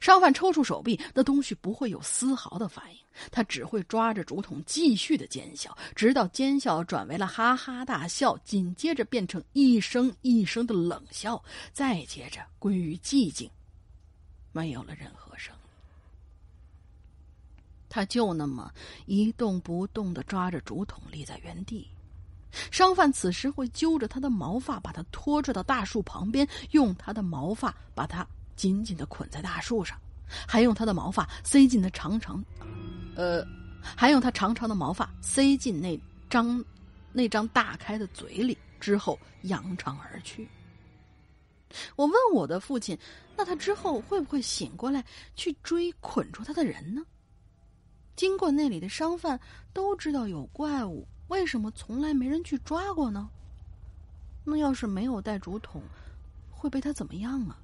[0.00, 13.50] 商贩抽出手臂，那东西不会有丝毫的反应，他只会抓着竹筒继续的尖笑，直到尖笑转为了哈哈大笑，紧接着变成一声一声的冷笑，再接着归于寂静，
[14.52, 15.60] 没有了任何声音。
[17.88, 18.72] 他就那么
[19.06, 21.88] 一动不动的抓着竹筒立在原地。
[22.70, 29.98] 商贩此时会揪着他的毛发，把他拖拽到大树旁边，用他的毛发把他紧紧的捆在大树上，
[30.46, 32.44] 还用他的毛发塞进那长长，
[33.14, 33.46] 呃，
[33.82, 36.64] 还用他长长的毛发塞进那张
[37.12, 40.48] 那张大开的嘴里，之后扬长而去。
[41.94, 42.98] 我问我的父亲
[43.36, 45.04] ：“那他之后会不会醒过来
[45.36, 47.02] 去追捆住他的人呢？”
[48.16, 49.38] 经过那里的商贩
[49.72, 51.06] 都知道有怪物。
[51.30, 53.30] 为什么从来没人去抓过呢？
[54.44, 55.80] 那要是没有带竹筒，
[56.50, 57.56] 会被他怎么样啊？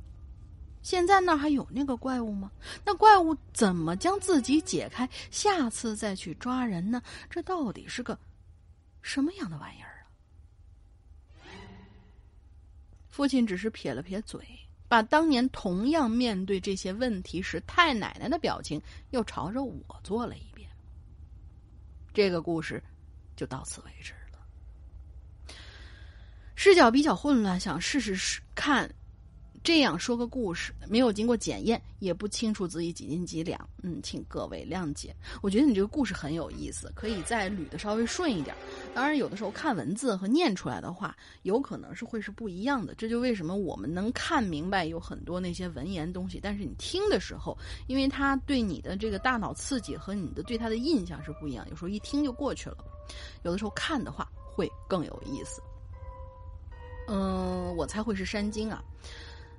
[0.82, 2.48] 现在那还有那个怪物吗？
[2.84, 5.08] 那怪物怎么将自己解开？
[5.32, 7.02] 下次再去抓人呢？
[7.28, 8.16] 这到底是个
[9.02, 10.06] 什么样的玩意儿啊？
[13.08, 14.40] 父亲只是撇了撇嘴，
[14.86, 20.70] 把当年同样面对这些问题时太奶奶的表情又朝着我做了一遍。
[22.14, 22.80] 这个故事。
[23.36, 24.38] 就到此为止了。
[26.54, 28.90] 视角比较混乱，想试试看，
[29.66, 35.12] 这样说个故事，没有经过检验，也不清楚自己几斤几两，嗯，请各位谅解。
[35.42, 38.54] 我觉得你这个故事很有意思，可以再捋的稍微顺一点。
[38.94, 42.94] 当然，有的时候看文字和念出来的话，有可能是会是不一样的。
[42.94, 52.76] 这就为什么我们能看明白有很多那些文言东西，但是你听的时候，因为它对你的这个大脑刺激和你的对它的印象是不一样，有时候一听就过去了。
[53.42, 55.60] 有的时候看的话会更有意思。
[57.08, 58.80] 嗯，我猜会是山精啊。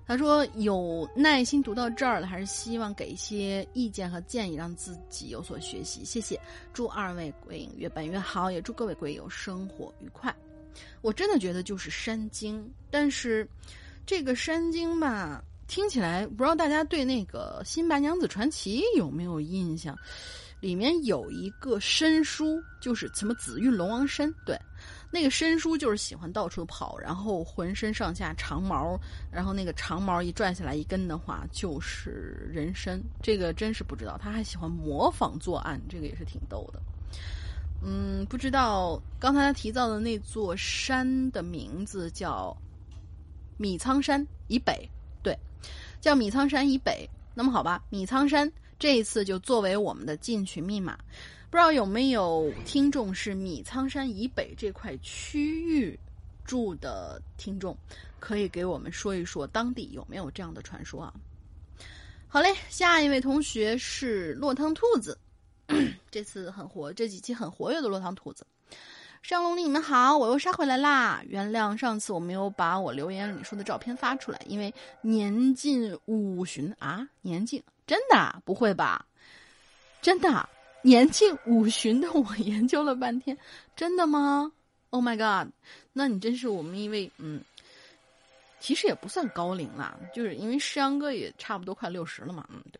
[0.07, 6.05] 他说有耐心读到这儿了，还是希望给一些意见和建议，让自己有所学习。
[6.05, 6.39] 谢谢，
[6.71, 10.33] 祝二位鬼影越办越好，也祝各位鬼友生活愉快。
[11.01, 13.45] 我真的觉得就是山精，但是
[14.05, 19.93] 这个山精吧，听起来不知道大家对那个《新白娘子传奇》有没有印象？
[20.59, 24.57] 里面有一个申书，就是什么紫玉龙王参，对，
[25.09, 28.99] 那个申叔就是喜欢到处跑，然后浑身上下长毛，
[29.31, 33.01] 然后那个长毛一拽下来一根的话就是人参。
[33.21, 36.81] 这个真是不知道，他还喜欢模仿作案，这个也是挺逗的。
[37.83, 42.55] 嗯，不知道刚才他提到的那座山的名字叫
[43.57, 44.89] 米仓山以北，
[45.23, 45.37] 对，
[46.01, 47.09] 叫米仓山以北。
[47.33, 48.51] 那么好吧，米仓山。
[48.79, 50.95] 这一次就作为我们的进群密码，
[51.49, 55.97] 不知道有没有听众是米仓山以北这块区域
[56.43, 57.75] 住的听众，
[58.19, 61.13] 可以给我们说一说当地有没有这样的传说啊？
[62.27, 65.17] 好嘞，下一位同学是落汤兔子，
[66.11, 68.45] 这次很活，这几期很活跃的落汤兔子。
[69.23, 71.21] 上龙里，你们好，我又杀回来啦！
[71.25, 77.63] 原谅上次我没有把我留言里说的照片发出来，因为年近五旬啊，年近。
[77.85, 79.05] 真的不会吧？
[80.01, 80.47] 真的
[80.83, 83.37] 年近五旬的我研究了半天，
[83.75, 84.51] 真的吗
[84.89, 85.51] ？Oh my god！
[85.91, 87.41] 那你真是我们一位嗯，
[88.59, 92.79] 其实也不算高龄啦，就是因为诗阳哥也差不多快六十了嘛，嗯，对，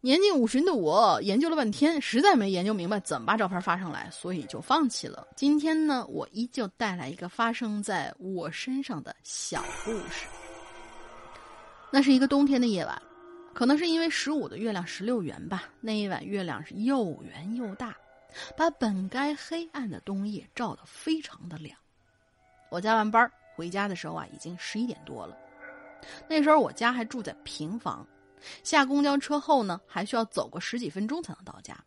[0.00, 5.26] 年近五旬的我研究了半天，实在没研究明白怎么把照片发上来，所以就放弃了。
[5.34, 10.26] 今天呢，我依旧带来一个发生在我身上的小故事。
[11.90, 13.02] 那是一个冬天的夜晚，
[13.56, 15.64] 可能是因为十五的月亮十六圆吧。
[15.80, 17.96] 那一晚月亮是又圆又大，
[18.54, 21.74] 把本该黑暗的冬夜照得非常的亮。
[22.70, 25.34] 我加完班回家的时候啊，已经十一点多了。
[26.28, 28.06] 那时候我家还住在平房，
[28.62, 31.82] 下公交车后呢，还需要走个十几分钟才能到家。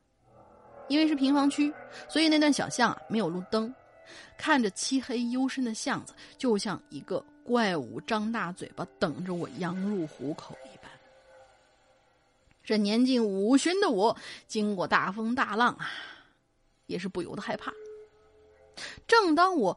[0.88, 1.72] 因为是平房区，
[2.08, 3.72] 所以那段小巷啊没有路灯，
[4.40, 7.24] 看着漆黑幽深的巷子，就像一个。
[7.44, 10.92] 怪物张大嘴巴等着我羊入虎口一般。
[12.70, 14.16] 这年近五旬的我，
[14.46, 15.90] 经过大风大浪啊，
[16.86, 17.74] 也是不由得害怕。
[19.08, 19.76] 正当我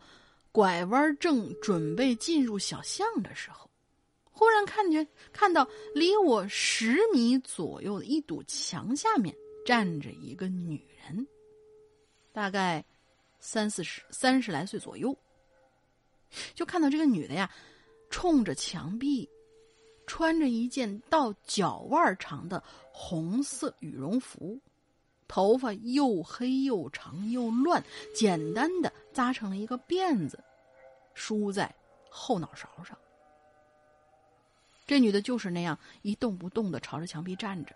[0.53, 3.70] 拐弯正准备进入小巷的时候，
[4.30, 9.34] 忽然看见看到离我十米左右的一堵墙下面
[9.64, 11.26] 站着一个女人，
[12.30, 12.84] 大概
[13.40, 15.16] 三四十、三十来岁左右。
[16.55, 17.51] 就看到这个女的呀，
[18.11, 19.26] 冲着墙壁，
[20.07, 22.62] 穿着一件到脚腕长的
[22.93, 24.61] 红色羽绒服，
[25.26, 27.82] 头发又黑又长又乱，
[28.14, 30.38] 简单的扎成了一个辫子，
[31.14, 31.74] 梳在
[32.11, 32.97] 后脑勺上。
[34.86, 37.74] 这女的就是那样一动不动的朝着墙壁站着，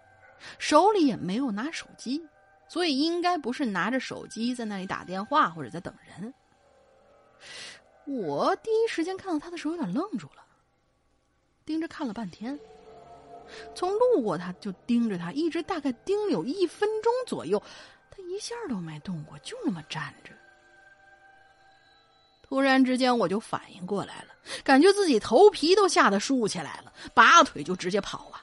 [0.58, 2.22] 手里也没有拿手机，
[2.68, 6.34] 所以应该不是拿着手机在那里打电话或者在等人。
[8.04, 10.44] 我第一时间看到他的时候，有点愣住了，
[11.64, 12.58] 盯着看了半天，
[13.74, 17.62] 从路过他就盯着他，一直大概盯了有一分钟左右，
[18.10, 20.32] 他一下都没动过，就那么站着。
[22.42, 28.42] 突然之间，我就反应过来了，感觉自己头皮都吓得竖起来了，拔腿就直接跑啊！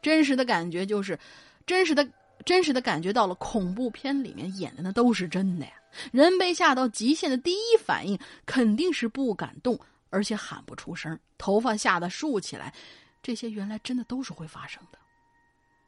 [0.00, 1.18] 真实的感觉就是，
[1.66, 2.06] 真实的。
[2.44, 5.72] 真实的感觉到了，恐怖片里面演的那都是真的呀！
[6.10, 9.78] 人被吓到极限的第一反应肯定是不敢动，
[10.10, 12.74] 而且喊不出声，头发吓得竖起来。
[13.22, 14.98] 这些原来真的都是会发生的。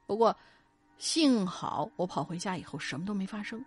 [0.07, 0.37] 不过，
[0.99, 3.63] 幸好我跑回家以后什么都没发生。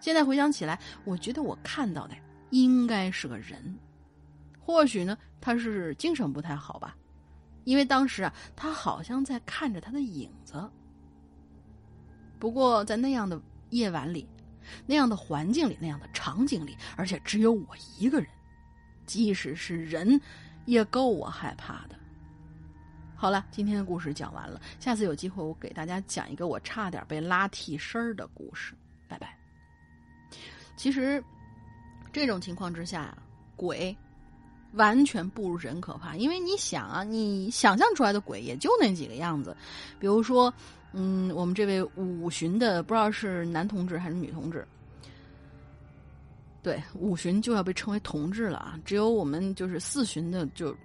[0.00, 2.14] 现在回想起来，我觉得我看到的
[2.50, 3.78] 应该是个人，
[4.60, 6.96] 或许呢他是精神不太好吧，
[7.64, 10.68] 因为当时啊他好像在看着他的影子。
[12.38, 13.40] 不过，在那样的
[13.70, 14.28] 夜晚里，
[14.84, 18.28] 那样的环境里，那样的场景里，而且只有我一个人，
[19.06, 20.20] 即使是人，
[20.66, 21.96] 也够我害怕的。
[23.22, 28.74] 好了，今天的故事讲完了，下次有机会我给大家讲一个我差点被拉替身的故事。
[29.06, 29.38] 拜拜。
[30.74, 31.22] 其实，
[32.12, 33.16] 这种情况之下，
[33.54, 33.96] 鬼
[34.72, 39.56] 完全不如人可怕，因为你想啊，你想象出来的鬼也就那几个样子，
[40.00, 40.52] 比如说。
[40.92, 44.66] 嗯，我们这位五旬的不知道是男同志还是女同志，
[46.60, 48.78] 对，五旬就要被称为同志了啊。
[48.84, 50.76] 只有我们就是四旬的就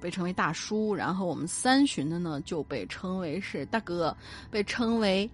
[0.00, 4.16] 被称为大叔，然后我们三旬的呢就被称为是大哥，
[4.50, 5.28] 被称为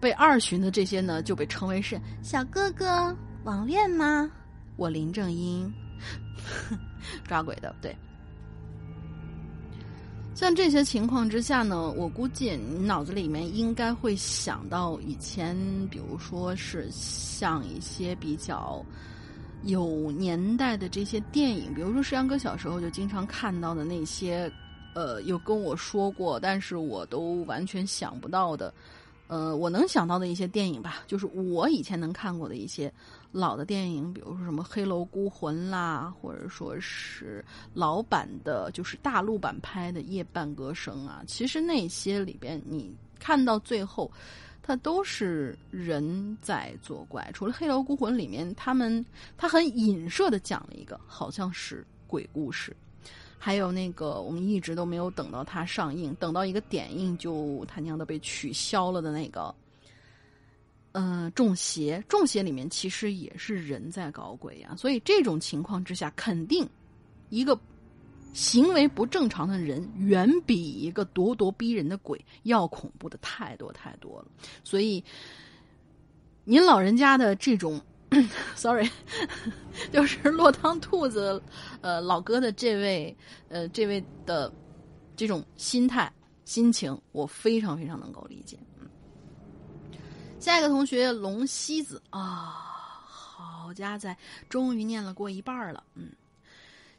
[0.00, 3.16] 被二旬的这些呢就被称为是小哥哥。
[3.44, 4.30] 网恋吗？
[4.76, 5.72] 我林正英
[7.26, 7.94] 抓鬼的，对。
[10.32, 15.54] 像这些情况之下呢，我估计你脑子里面应该会想到以前，
[15.90, 18.82] 比如说是像一些比较
[19.64, 24.50] 有年代的这些电影，比如说石阳哥小时候就经常看到的那些，
[24.94, 28.72] 呃，有跟我说过，但是我都完全想不到的，
[29.26, 32.92] 呃，我能想到的一些电影吧，就是我以前能看过的一些。
[33.32, 41.22] 老的电影，比如说什么《黑楼孤魂》啦，或者说是老版的，就是大陆版拍的《夜半歌声》啊。
[41.28, 44.10] 其实那些里边，你看到最后，
[44.70, 47.28] 它都是人在作怪。
[47.34, 49.04] 除了《黑楼孤魂》里面，他们
[49.36, 52.76] 他很隐射的讲了一个好像是鬼故事，
[53.36, 59.52] 还有那个我们一直都没有等到它上映，等到一个点映就他娘的被取消了的那个。
[60.92, 66.64] 嗯，中邪，中邪里面其实也是人在搞鬼呀，所以这种情况之下，肯定
[67.28, 67.58] 一个
[68.32, 74.28] 行为不正常的人，远比一个咄咄逼人的鬼要恐怖的太多太多了。
[74.64, 75.02] 所以，
[76.44, 77.80] 您老人家的这种，
[78.54, 78.88] sorry，
[79.92, 81.42] 就是落汤兔子，
[81.80, 83.16] 呃，老哥的这位，
[83.48, 84.52] 呃，这位的
[85.16, 86.12] 这种心态
[86.44, 88.58] 心情，我非常非常能够理解。
[88.80, 88.88] 嗯
[90.38, 92.46] 下一个同学龙西子啊，
[93.06, 94.16] 好家在，
[94.48, 95.84] 终于念了过一半了。
[95.94, 96.10] 嗯，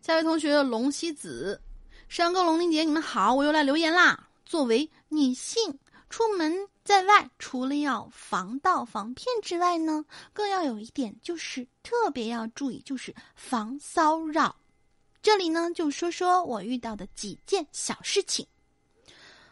[0.01, 1.61] 下位同学龙西子，
[2.09, 4.27] 山哥龙玲姐，你们好，我又来留言啦。
[4.43, 5.77] 作为女性，
[6.09, 14.55] 出门在外，除了要防盗防骗之外呢，更要有一点，就是特别要注意，就是防骚扰。
[15.21, 18.43] 这里呢，就说说我遇到的几件小事情。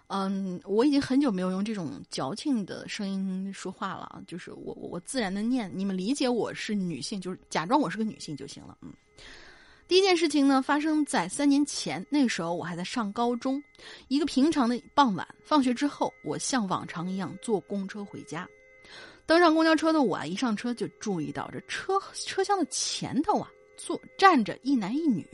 [0.08, 8.76] 嗯，我已经很久没有用这种矫情的声音说话了，就是我我我自然的念，你们理解我是女性，就是假装我是个女性就行了。
[8.82, 8.92] 嗯，
[9.90, 13.60] 第一件事情呢，发生在三年前，那时候我还在上高中，
[14.08, 18.48] 一个平常的傍晚，放学之后，我像往常一样坐公车回家。
[19.26, 25.28] 登上公交车的我啊，一上车就注意到这车车厢的前头啊，坐站着一男一女。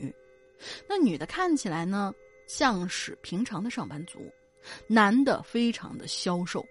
[0.88, 2.14] 那女的看起来呢，
[2.46, 4.32] 像是平常的上班族。
[4.86, 6.66] 男的非常的消瘦，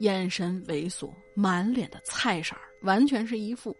[0.00, 3.74] 眼神猥琐，满脸的菜色完全是一副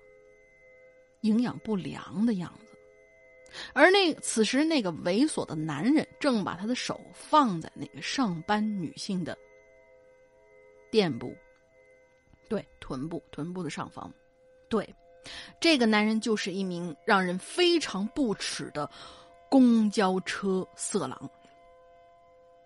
[1.22, 2.63] 营养不良的样子。
[3.72, 9.36] 而那此时那个猥琐的男人正把他的手放在那个上班女性的
[10.90, 11.34] 垫部，
[12.48, 14.12] 对臀部，臀部的上方。
[14.68, 14.94] 对，
[15.60, 18.90] 这个男人就是一名让人非常不耻的
[19.48, 21.30] 公交车色狼。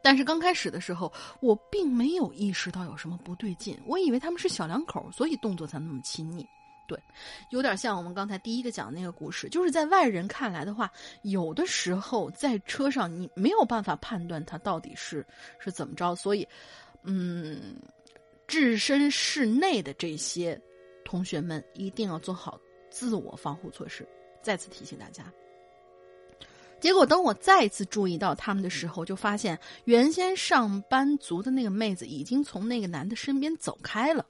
[0.01, 6.47] 但是刚开始的时候，我并没有意识到有什么不对劲，我以为他们是小两口，所以动作才那么亲昵。
[6.89, 6.99] 对，
[7.51, 10.91] 有点像我们刚才第一个讲的那个故事，就是在外人看来的话，
[11.22, 15.24] 有的时候在车上你没有办法判断他到底是
[15.61, 16.49] 是怎么着，所以，
[17.03, 17.76] 嗯，
[18.47, 20.59] 置身室内的这些
[21.05, 22.59] 同学们一定要做好
[22.91, 24.09] 自我防护措施。
[24.41, 25.30] 再次提醒大家。
[26.80, 34.24] 结果等我再次注意到他们的时候，就发现原先上班族的那个妹子已经从那个男的身边走开了，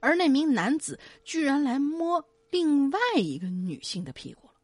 [0.00, 4.54] 而那名男子居然来摸另外一个女性的屁股了。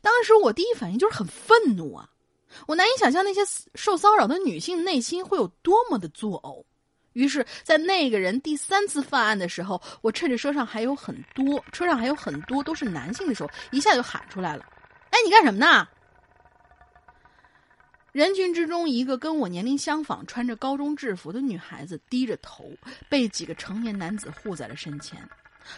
[0.00, 2.10] 当时我第一反应就是很愤怒啊！
[2.66, 3.40] 我难以想象那些
[3.74, 6.64] 受骚扰的女性内心会有多么的作呕。
[7.12, 14.64] 于是，在那个人第三次犯案的时候，我趁着车上还有很多车上还有很多都是男性的时候，一下就喊出来了
[15.10, 15.86] ：“哎，你干什么呢？”
[18.12, 22.72] 人群之中，一个跟我年龄相仿、穿着高中制服的女孩子低着头，
[23.08, 25.28] 被几个成年男子护在了身前，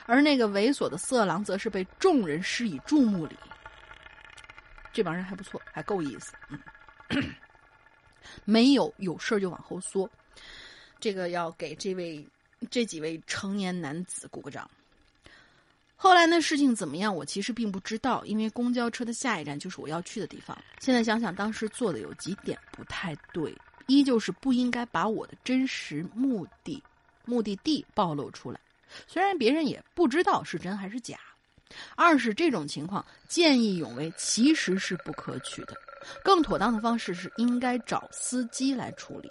[0.06, 3.36] 而那个猥琐的色狼则是被众人施以注目礼。
[4.94, 6.58] 这帮人还不错，还够意思，嗯，
[8.44, 10.08] 没有有事就往后缩。
[10.98, 12.26] 这个要给这位、
[12.70, 14.70] 这几位成年男子鼓个掌。
[16.02, 17.14] 后来那事情怎么样？
[17.14, 20.58] 我其实并不知道，因为公交车的下一站就是我要去的地方。
[20.80, 26.82] 现在想想，当时做的有几点不太对：一就是不应该把我的真实目的、
[27.24, 28.58] 目的地暴露出来，
[29.06, 31.16] 虽然别人也不知道是真还是假；
[31.94, 35.76] 二是这种情况见义勇为其实是不可取的，
[36.24, 39.30] 更妥当的方式是应该找司机来处理。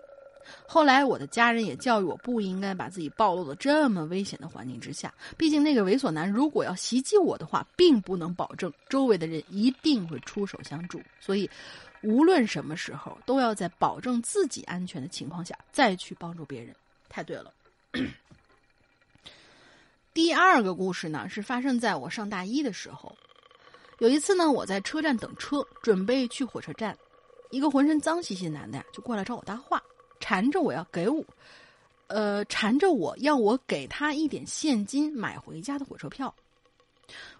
[0.67, 5.13] 后来，我的家人也教育我不应该把自己暴露在这么危险的环境之下。
[5.37, 11.01] 毕竟，那个猥琐男如果要袭击我的话，并不能保证周围的人一定会出手相助。
[11.19, 11.49] 所以，
[12.01, 16.75] 无论什么时候，都要在保证自己安全的情况下再去帮助别人。
[17.09, 17.53] 太对了。
[20.13, 23.15] 第二个故事呢，是发生在我上大一的时候。
[23.99, 26.97] 有一次呢，我在车站等车，准备去火车站，
[27.49, 29.81] 一个浑身脏兮兮的男的呀，就过来找我搭话。
[30.21, 31.21] 缠着我要给我，
[32.07, 36.33] 呃，缠着我要我给他一点现金买回家的火车票。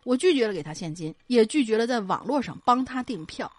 [0.04, 3.50] 我拒绝了给他现金，也拒绝了在网络上帮他订票。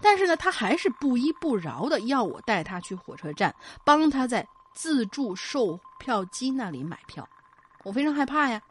[0.00, 3.54] 但是呢，他还是不依不饶的要我带他去火车站，
[3.84, 7.26] 帮他在自助售票机那里买票。
[7.82, 8.62] 我非常害怕呀，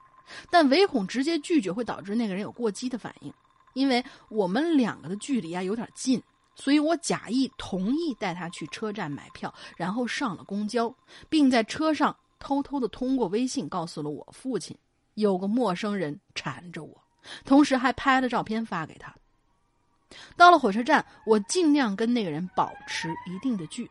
[0.50, 3.34] 但唯恐直接拒绝会导致那个人有过激的反应，
[3.74, 6.22] 因为我们两个的距离啊有点近。
[6.56, 10.94] 所以我假意同意带他去车站买票，然后上了公交，
[11.30, 14.78] 并在车上偷偷的通过微信告诉了我父亲，
[15.16, 17.04] 有个陌生人缠着我，
[17.46, 19.16] 同时还拍了照片发给他。
[20.36, 23.90] 到了火车站，我尽量跟那个人保持一定的距，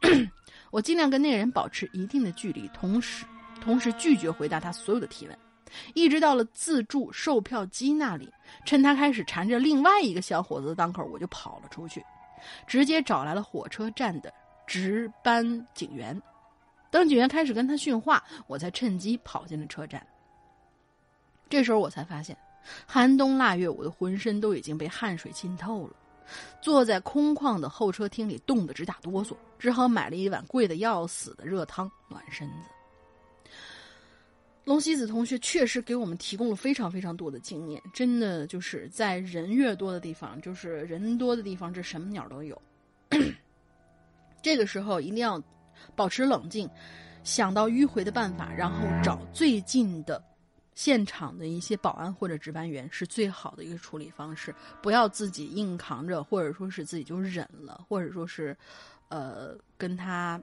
[0.72, 3.26] 我尽量跟那个人保持一定的距离，同时
[3.60, 5.38] 同时拒绝回答他所有的提问。
[5.94, 8.32] 一直到了自助售票机那里，
[8.64, 12.04] 趁他开始缠着另外一个小伙子的当口，我就跑了出去，
[12.66, 14.32] 直接找来了火车站的
[14.66, 16.20] 值班警员。
[16.90, 20.06] 等警员开始跟他训话，我才趁机跑进了车站。
[21.50, 22.36] 这时候我才发现，
[22.86, 25.94] 寒冬腊月，我的浑身都已经被汗水浸透了，
[26.62, 32.70] 坐在空旷的候车厅里，冻得直打哆嗦，只好买了一碗贵的要死的热汤暖身子。
[34.64, 42.60] 龙西子同学确实给我们提供了非常非常多的经验，真的就是在人越多的地方，就是人多的地方，这什么鸟都有。
[44.40, 45.42] 这个时候一定要
[45.94, 46.68] 保持冷静，
[47.22, 50.22] 想到迂回的办法，然后找最近的
[50.74, 54.54] 现场的一些保安或者值班员是最好的一个处理方式。
[54.82, 58.56] 不要自己硬扛着，或者说是自己就忍了，或者说是，
[59.08, 60.40] 呃，跟他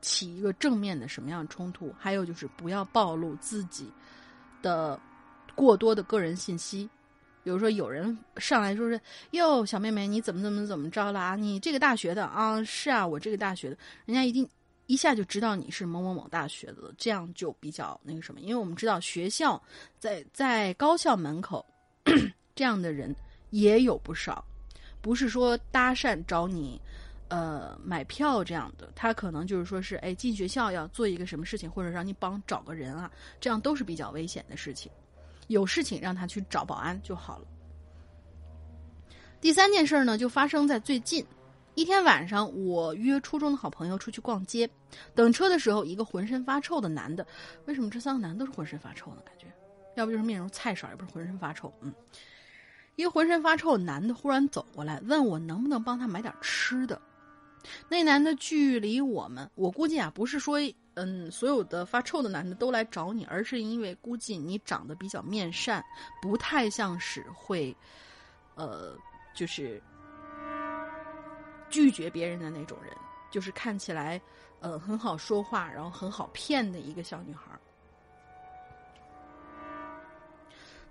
[0.00, 1.94] 起一个正面的什么样的冲突。
[1.98, 3.90] 还有就是不要暴露自己
[4.62, 4.98] 的
[5.54, 6.88] 过多的个人信息。
[7.42, 11.36] 比如说，有人上来说是哟，小妹妹，你怎么怎么怎么着了啊？
[11.36, 12.62] 你这个大学的啊？
[12.64, 14.46] 是啊，我这个大学的，人家一定
[14.86, 18.40] 一下就知道你是某某某大学的，这样就比较那个什么。
[18.40, 19.60] 因为我们知道学校
[19.98, 21.64] 在在高校门口
[22.54, 23.14] 这样的人
[23.48, 24.44] 也有不少，
[25.00, 26.78] 不是说搭讪找你
[27.30, 33.10] 呃买票这样的，他可能就是说是哎进学校要做一个什么事情，或者让你帮找个人啊，
[33.40, 34.92] 这样都是比较危险的事情。
[35.46, 37.46] 有事情让他去找保安就好了。
[39.40, 41.24] 第三件事呢，就发生在最近
[41.74, 44.68] 一天晚上，我约初中的好朋友出去逛街，
[45.14, 47.26] 等车的时候，一个浑身发臭的男的，
[47.64, 49.22] 为什么这三个男的都是浑身发臭呢？
[49.24, 49.46] 感觉，
[49.96, 51.72] 要不就是面容菜色，也不是浑身发臭。
[51.80, 51.92] 嗯，
[52.96, 57.00] 一个浑身发臭男的忽然走过来，问我能不能帮他买点吃的。
[57.88, 60.58] 那男的距离我们，我估计啊，不是说。
[60.94, 65.82] 嗯，所有的发臭的男的都来找你，而是因为估计你长得比较面善，
[66.20, 67.74] 不太像是会，
[68.54, 68.94] 呃，
[69.32, 69.80] 就是
[71.70, 72.94] 拒绝别人的那种人，
[73.30, 74.20] 就是看起来
[74.58, 77.58] 呃很好说话，然后很好骗的一个小女孩。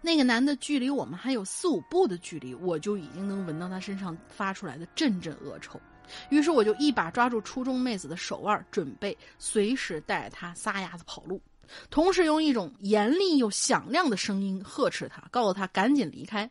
[0.01, 5.80] 那个男的距离我们还有四五步的距离，我就已经能闻到他身上发出来的阵阵恶臭。
[6.30, 11.41] 于是我就一把抓住初中妹子的手腕，准备随时带她撒丫子跑路，
[11.89, 16.49] 同时用一种严厉又响亮的声音呵斥她，告诉她赶紧离开。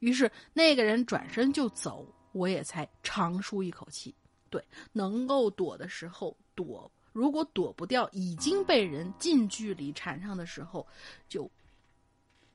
[0.00, 4.14] 于是那个人转身就走，我也才长舒一口气。
[4.50, 10.86] 对，能够躲的时候躲，如果躲不掉，已经被人近距离缠上的时候，
[11.28, 11.50] 就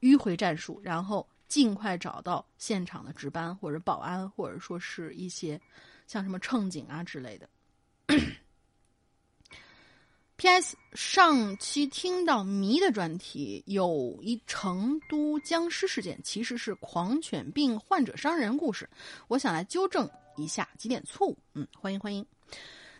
[0.02, 5.60] 迂回战术，然后尽快找到现场的值班或者保安，或者说是一些。
[6.14, 7.50] 像什么乘警啊之类的。
[10.38, 10.78] P.S.
[10.94, 18.88] 上期听到迷的专题，有一成都僵尸事件，其实是狂犬病患者伤人故事。
[19.28, 20.08] 我想来纠正
[20.38, 21.36] 一下几点错误。
[21.56, 22.24] 嗯，欢迎欢迎。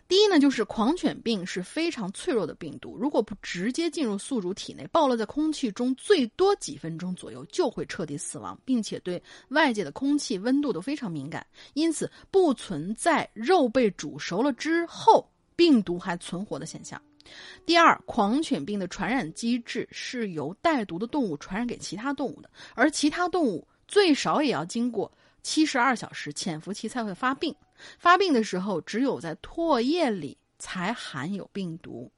[0.06, 15.26] 第一呢，就是狂犬病是非常脆弱的病毒，如果不直接进入宿主体内，暴露在空气中，最多几分钟左右就会彻底死亡，并且对外界的空气温度都非常敏感，因此不存在肉被煮熟了之后
[15.56, 17.00] 病毒还存活的现象。
[17.64, 25.10] 第二，狂犬病的传染机制是由带毒的动物传染给其他动物的，而其他动物最少也要经过。
[25.44, 27.54] 七十二小时潜伏期才会发病，
[27.98, 32.10] 发病的时候只有在唾液里才含有病毒。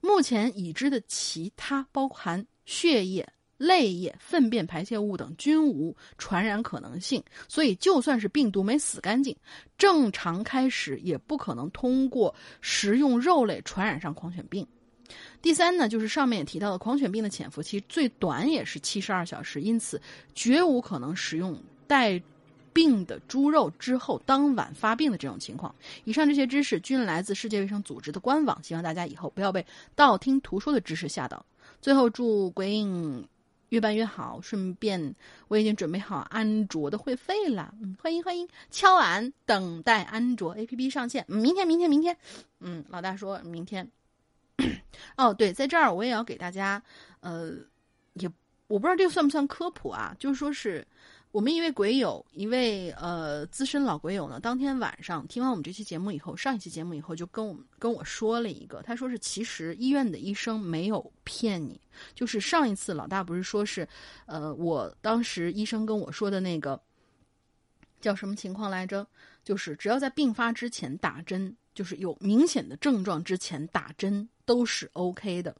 [0.00, 9.34] 目前已知的其他包含血液、泪液、粪便、排泄物等均无传染可能性，所以就算是病毒没死干净，
[9.78, 14.66] 正常开始也不可能通过食用肉类传染上狂犬病。
[15.40, 20.02] 第三呢，就是上面也提到的，狂犬病的潜伏期最短也是七十二小时，因此
[20.34, 21.56] 绝无可能使用
[21.86, 22.20] 带。
[22.74, 25.72] 病的猪肉之后当晚发病的这种情况，
[26.04, 29.64] 以上这些知识均来自世界卫生组织的官网，希望大家以后不要被
[29.94, 31.46] 道听途说的知识吓到。
[31.80, 33.26] 最后祝鬼影
[33.68, 35.14] 越办越好，顺便
[35.48, 42.16] 我已经准备好安卓的会费了，嗯，欢迎欢迎，敲完等待安卓 APP 上线，明天明天明天，
[42.60, 43.88] 嗯，老大说明天。
[45.16, 46.82] 哦，对，在这儿我也要给大家，
[47.20, 47.52] 呃，
[48.14, 48.28] 也
[48.66, 50.84] 我不知道这个算不算科普啊，就是说是。
[51.34, 61.80] 我们一位鬼友，一位呃资深老鬼友呢，当天晚上听完我们这期节目以后，上一期节目以后就跟我们跟我说了一个，他说是其实医院的医生没有骗你，
[62.14, 63.88] 就是上一次老大不是说是，
[64.26, 66.80] 呃，我当时医生跟我说的那个
[68.00, 69.04] 叫什么情况来着？
[69.42, 75.52] 就是只要在病发之前打针，就是有明显的症状之前打针都是 OK 的。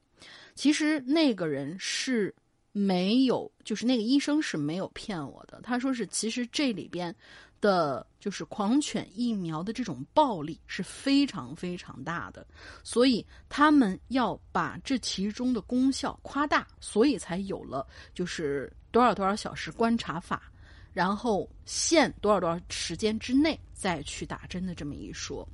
[0.55, 2.33] 其实那个人是。
[2.77, 5.61] 没有，就是那个医生是没有骗我的。
[5.63, 7.15] 他说是，其实这里边
[7.61, 12.45] 的，就是狂犬疫苗的这种暴力是非常非常大的，
[12.83, 20.51] 所以他们要把这其中的功效夸大，所以才有了就是多少多少小时观察法，
[20.93, 25.49] 然后限多少多少时间之内再去打针的这么一说。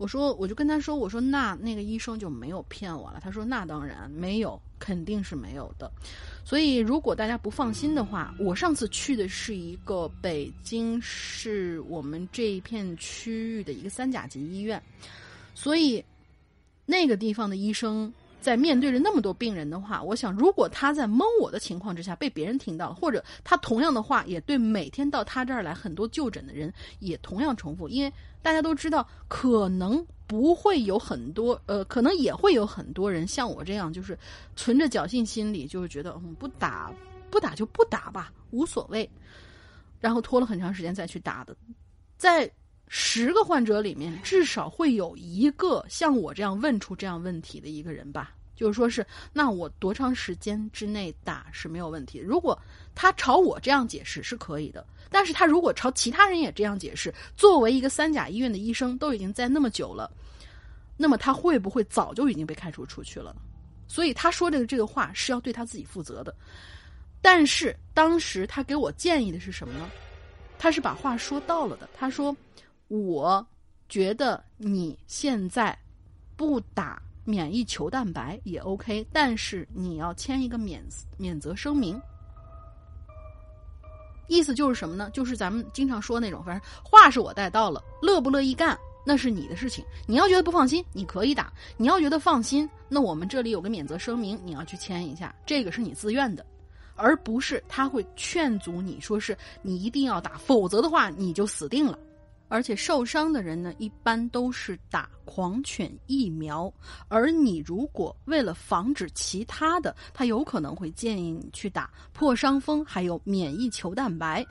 [0.00, 3.20] 我说，我就跟他说，我说那那个医生就没有骗我了。
[3.22, 5.92] 他说那当然没有，肯定是没有的。
[6.42, 14.82] 所以如果大家不放心的话，我上次去的是一个北京市我们这一片区域的一个三甲级医院，
[15.54, 16.02] 所以
[16.86, 28.10] 那个地方的医生在面对着那么多病人的话，我想，如果他在蒙我的情况之下被别人听到，或者他同样的话也对每天到他这儿来很多就诊的人也同样重复，因为
[28.42, 34.18] 大家都知道，可能不会有很多，呃，可能也会有很多人像我这样，就是
[34.56, 36.92] 存着侥幸心理，就是觉得嗯，不打
[37.30, 39.08] 不打就不打吧，无所谓，
[40.00, 41.56] 然后拖了很长时间再去打的，
[42.16, 42.50] 在。
[42.92, 48.34] 十个患者里面，至少会有一个像我这样问出这样问题的一个人吧。
[48.56, 52.18] 就是说是，那我多长时间之内打是没有问题。
[52.18, 52.60] 如果
[52.92, 60.10] 他朝我这样解释是可以的，但是他如果朝其他人也这样解释，作为一个三甲医院的医生，都已经在那么久了，
[60.96, 63.34] 那么他会不会早就已经被开除出去了？
[63.88, 66.34] 所以他说的这个话是要对他自己负责的。
[67.20, 69.90] 但是当时他给我建议的是什么呢？
[70.58, 71.88] 他是把话说到了的。
[71.94, 72.34] 他说。
[72.92, 73.46] 我
[73.88, 75.78] 觉得你现在
[76.34, 80.82] 不打免疫球蛋白也 OK，但是你要签一个免
[81.16, 82.02] 免责声明。
[84.30, 85.10] 意思就是什么呢？
[85.12, 89.84] 就是咱们经常说那种，反正话是我带到了，乐不乐意干那是你的事情。
[90.06, 95.34] 你要觉得不放心，你可以打；你要觉得放心，那我们这里有个免责声明，你要去签一下。
[95.44, 96.46] 这个是你自愿的，
[96.94, 101.98] 而不是他会劝阻你说是你一定要打，否则的话你就死定了。
[102.50, 106.70] 而且受伤的人呢，一般都是打狂犬疫苗，
[107.06, 114.44] 而你如果为了防止其他的，他有可能会建议你去打破伤风，还有免疫球蛋白，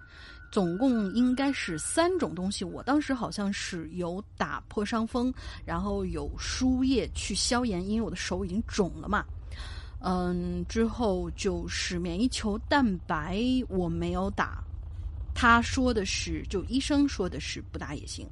[0.50, 2.64] 总共应该是三种东西。
[2.64, 5.34] 我当时好像是有打破伤风，
[5.66, 9.26] 然后有输液去消炎，因为我的手已经肿了嘛。
[10.00, 14.64] 嗯，之后就是免疫球蛋白我没有打。
[15.42, 18.28] 他说的是，就医生说的是不打也行，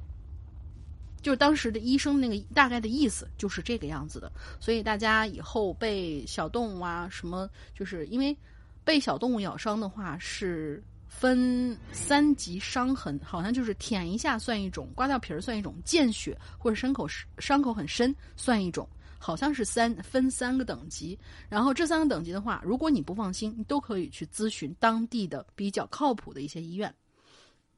[1.22, 4.30] 就当时的医生那个大概的意思就是这个样子的。
[4.60, 8.36] 所以大家以后被小动物啊什么，就是因为
[8.84, 18.86] 被小动物咬伤的话是分三级伤痕，好像就是舔一下算一种，刮掉皮儿算一种，见血或者伤口伤口很深算一种。
[19.18, 26.94] 好像是三分三个等级，然后这三个等级的话，如果你不放心，你都可以去咨询当地的比较靠谱的一些医院。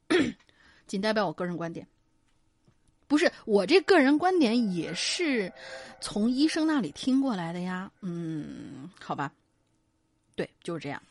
[0.87, 1.87] 仅代表我个人观点，
[3.07, 5.51] 不是我这个人观点也是
[5.99, 7.91] 从医生那里听过来的呀。
[8.01, 9.31] 嗯，好吧，
[10.35, 11.01] 对，就是这样。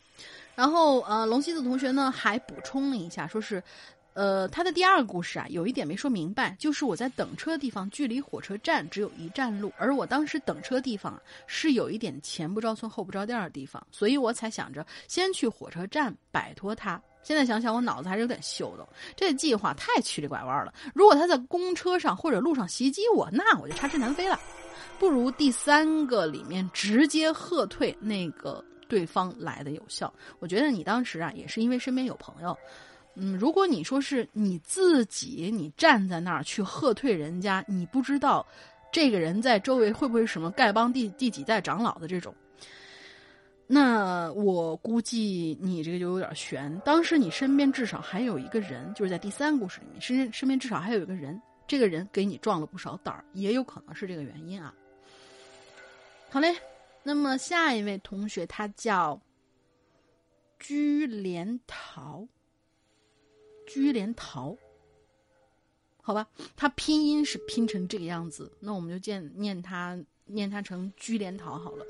[0.55, 3.61] 然后呃，龙西子同学呢还补充了一下，说是。
[4.13, 17.01] 呃，他的第二个故事啊，有一点没说明白，就是我在等车的地方，距离火车站只有一站路，而我当时等车的地方啊是有一点前不着村后不着店的地方，所以我才想着先去火车站摆脱他。
[17.23, 20.73] 现在想想，我脑子还是有点秀的，这计划太曲里拐弯了。
[20.93, 24.37] 如果他在公车上或者路上袭击我，那我就插翅难飞了。
[24.99, 30.13] 不如第三个里面直接喝退那个对方来的有效。
[30.39, 32.57] 我觉得你当时啊，也是因为身边有朋友。
[33.15, 38.45] 嗯，如果你说是你自己，你站在那儿去喝退人家，你不知道
[38.91, 42.33] 这个人在周围会不会什么丐帮第第几代长老的这种，
[43.67, 46.73] 那我估计你这个就有点悬。
[46.85, 54.73] 当时你身边至少还有一个人，就是在第三故事里面，身身边至少还有一个人，这个人给你壮了不少胆儿，也有可能是这个原因啊。
[56.29, 56.55] 好嘞，
[57.03, 59.19] 那么下一位同学他叫
[60.59, 62.25] 居连桃。
[63.73, 64.53] 居连桃，
[66.01, 71.85] 好吧，他拼音是拼成这个样子，那我们就见念他念他成居连桃好了。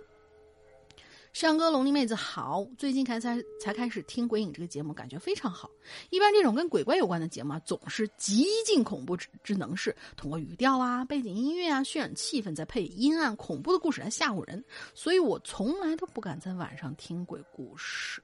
[1.33, 5.71] 山哥龙鳞妹子好，最近才才才开始听鬼影这个节目，感觉非常好。
[6.11, 14.63] 一般这种跟鬼怪有关的节目啊，总是极尽恐怖之之能事，通过语调啊、背景音乐啊渲染气氛，再配阴暗恐怖的故事来吓唬人，
[14.93, 18.21] 所以我从来都不敢在晚上听鬼故事。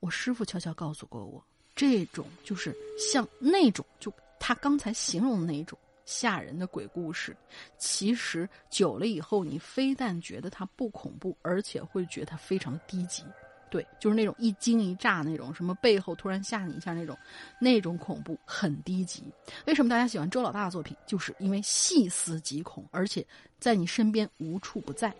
[0.00, 1.44] 我师傅悄悄告诉过我。
[1.80, 7.34] 这种就是像那种，就他刚才形容的那种吓人的鬼故事，
[7.78, 13.24] 其实久了以后，你非但觉得它不恐怖，而且会觉得它非常低级。
[13.70, 17.16] 对，就是那种一惊一乍那种，什么背后突然吓你一下那种，
[17.58, 19.24] 那种恐怖很低级。
[19.66, 20.94] 为什么大家喜欢周老大的作品？
[21.06, 23.26] 就是因为细思极恐，而且
[23.58, 25.10] 在你身边无处不在，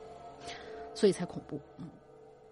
[0.95, 1.59] 所以才恐怖。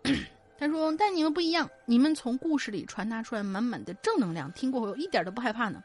[0.05, 0.25] 嗯。
[0.59, 5.83] 他说：“但你们不一样，你们从故事里传达出来满满的正能量，听过后一点都不害怕呢。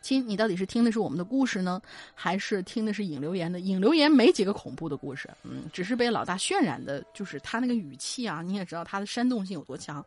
[0.00, 1.82] 亲，你到底是听的是我们的故事呢，
[2.14, 3.60] 还是听的是影留言的？
[3.60, 10.04] 影留言没几个恐怖的故事，嗯，只是被老大渲染的，就是他那个语气啊，你也知道他的煽动性有多强。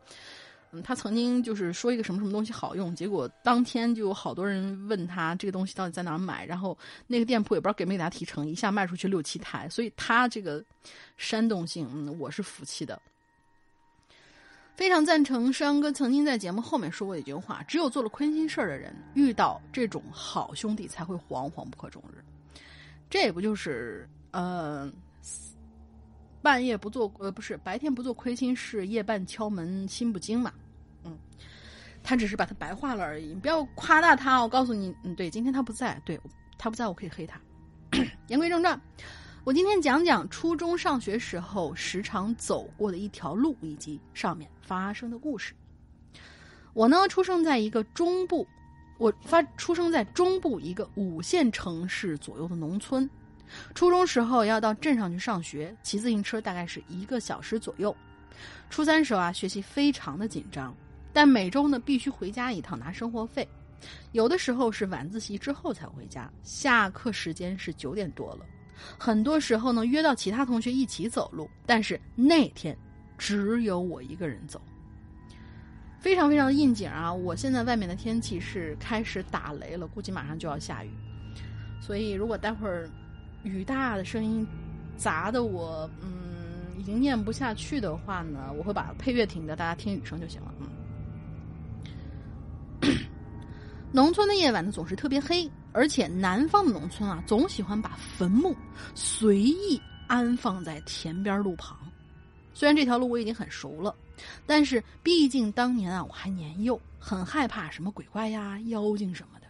[0.72, 10.64] 嗯他曾经就是说一个什么什么东西好用，结果当天就有好多人问他这个东西到底在哪儿买，然后那个店铺也不知道给没给他提成，一下卖出去六七台，所以他这个
[11.16, 13.02] 煽动性，嗯，我是服气的。
[14.80, 22.24] 非常赞成山哥曾经在节目后面说过一句话：只有做了亏心事儿的人，遇到这种好兄弟才会惶惶不可终日。
[23.10, 24.90] 这不就是呃，
[26.40, 30.50] 半夜不做呃不是白天不做亏心事，夜半敲门心不惊嘛？
[31.04, 31.14] 嗯，
[32.02, 34.40] 他只是把它白化了而已，你不要夸大他。
[34.40, 36.18] 我告诉你，嗯，对，今天他不在，对
[36.56, 37.38] 他不在我可以黑他。
[38.28, 38.80] 言归正传。
[39.42, 45.54] 我今天讲讲初中上学时候时常走过的一条路，以及上面发生的故事。
[46.74, 48.46] 我呢，出生在一个中部，
[48.98, 53.08] 我发出生在中部一个五线城市左右的农村。
[53.74, 57.96] 初中时候要到镇上去上学，骑自行车大概是一个小时左右。
[58.68, 60.76] 初三时候啊，学习非常的紧张，
[61.14, 63.48] 但每周呢必须回家一趟拿生活费。
[64.12, 68.44] 有的时候是晚自习之后才回家，下课时间是九点多了。
[68.98, 72.76] 很多时候呢，约到其他同学一起走路，但是那天
[73.16, 74.60] 只有我一个人走，
[75.98, 77.12] 非常非常的应景啊！
[77.12, 80.90] 我现在外面的天气是开始打雷了，估计马上就要下雨，
[81.80, 82.88] 所以如果待会儿
[83.42, 84.46] 雨大的声音
[84.96, 86.10] 砸的我嗯
[86.78, 90.54] 已经念不下去的话呢，我会把配乐停掉，大家听雨声就行了。
[90.60, 90.66] 嗯。
[93.92, 95.50] 农村的夜晚呢，总是特别黑。
[95.72, 98.54] 而且南方的农村啊，总喜欢把坟墓
[98.94, 101.78] 随意安放在田边路旁。
[102.52, 103.94] 虽然这条路我已经很熟了，
[104.46, 109.46] 但是毕竟当年啊我还年幼，很害怕什么鬼怪呀、妖精什么的。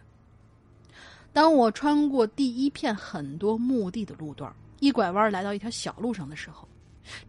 [1.33, 6.67] 当我穿过第一片很多墓地的路段，一拐弯来到一条小路上的时候，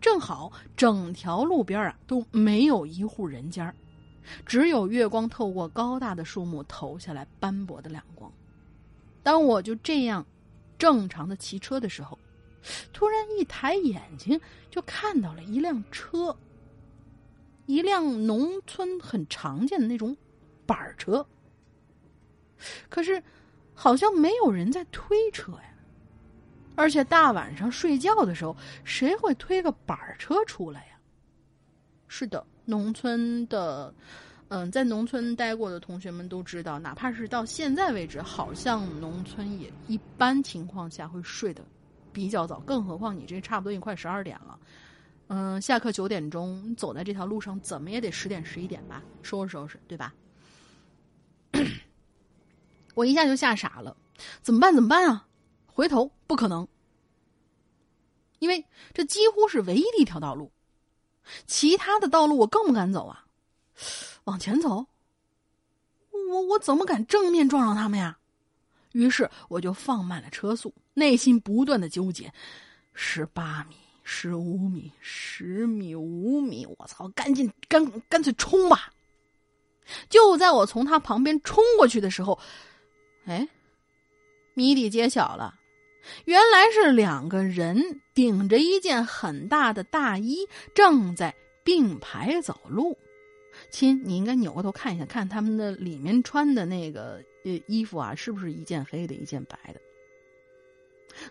[0.00, 3.74] 正好整条路边啊都没有一户人家，
[4.44, 8.30] 只有月光透过高大的树木投下来斑驳的亮光。
[9.22, 10.26] 当我就这样
[10.76, 12.18] 正常的骑车的时候，
[12.92, 16.36] 突然一抬眼睛就看到了一辆车，
[17.66, 20.16] 一辆农村很常见的那种
[20.66, 21.26] 板车。
[22.88, 23.22] 可是
[23.74, 25.74] 好像没有人在推车呀，
[26.74, 30.98] 而且大晚上睡觉的时候，谁会推个板车出来呀？
[32.08, 33.94] 是的，农村的。
[34.54, 41.64] 嗯，在农村待过的同学们都知道，哪怕是到现在为止，好像农村也一般情况下会睡得
[42.12, 44.58] 比较早，更何况你这差不多已经快十二点了。
[45.28, 50.12] 嗯，下课九点钟，走在这条路上，怎么也得十点十一点吧，收拾收拾，对吧？
[52.94, 53.96] 我一下就吓傻了，
[54.42, 54.74] 怎么办？
[54.74, 55.26] 怎么办啊？
[55.64, 56.68] 回头不可能，
[58.38, 60.52] 因为这几乎是唯一的一条道路，
[61.46, 63.24] 其他的道路我更不敢走啊。
[64.24, 64.86] 往前走，
[66.30, 68.18] 我我怎么敢正面撞上他们呀？
[68.92, 72.32] 于是我就放慢了车速，内心不断的纠结：
[72.92, 77.08] 十八米、十五米、十米、五米，我操！
[77.08, 78.92] 赶紧干干脆冲吧！
[80.08, 82.38] 就在我从他旁边冲过去的时候，
[83.24, 83.48] 哎，
[84.54, 85.58] 谜底揭晓了，
[86.26, 92.98] 原来是两个人顶着一件很大的大衣，正在并排走路。
[93.72, 99.80] 亲，你应该扭过头看一下，看他们的里面穿的那个呃衣服啊，是不是一件黑的，一件白的？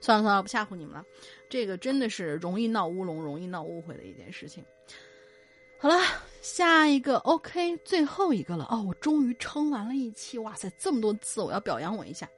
[0.02, 1.06] 算了算了，不吓唬你们了。
[1.50, 4.66] 这个真的是容易闹乌龙、容易闹误会的一件事情。
[5.80, 5.98] 好了，
[6.42, 12.30] 下一个 OK，最后一个了哦，我终于撑完了一期，哇塞，这么多字，我要表扬我一下。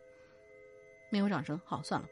[1.09, 2.07] 没有掌声，好，算了。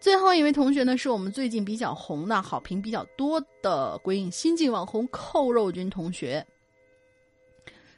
[0.00, 6.44] 最后一位同学呢，是我们最近比较红的、好评比较多的鬼影新晋网红扣肉君同学。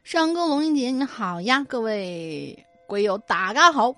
[0.02, 1.64] 上哥龙英姐，你好呀！
[1.68, 3.94] 各位鬼友，大家好。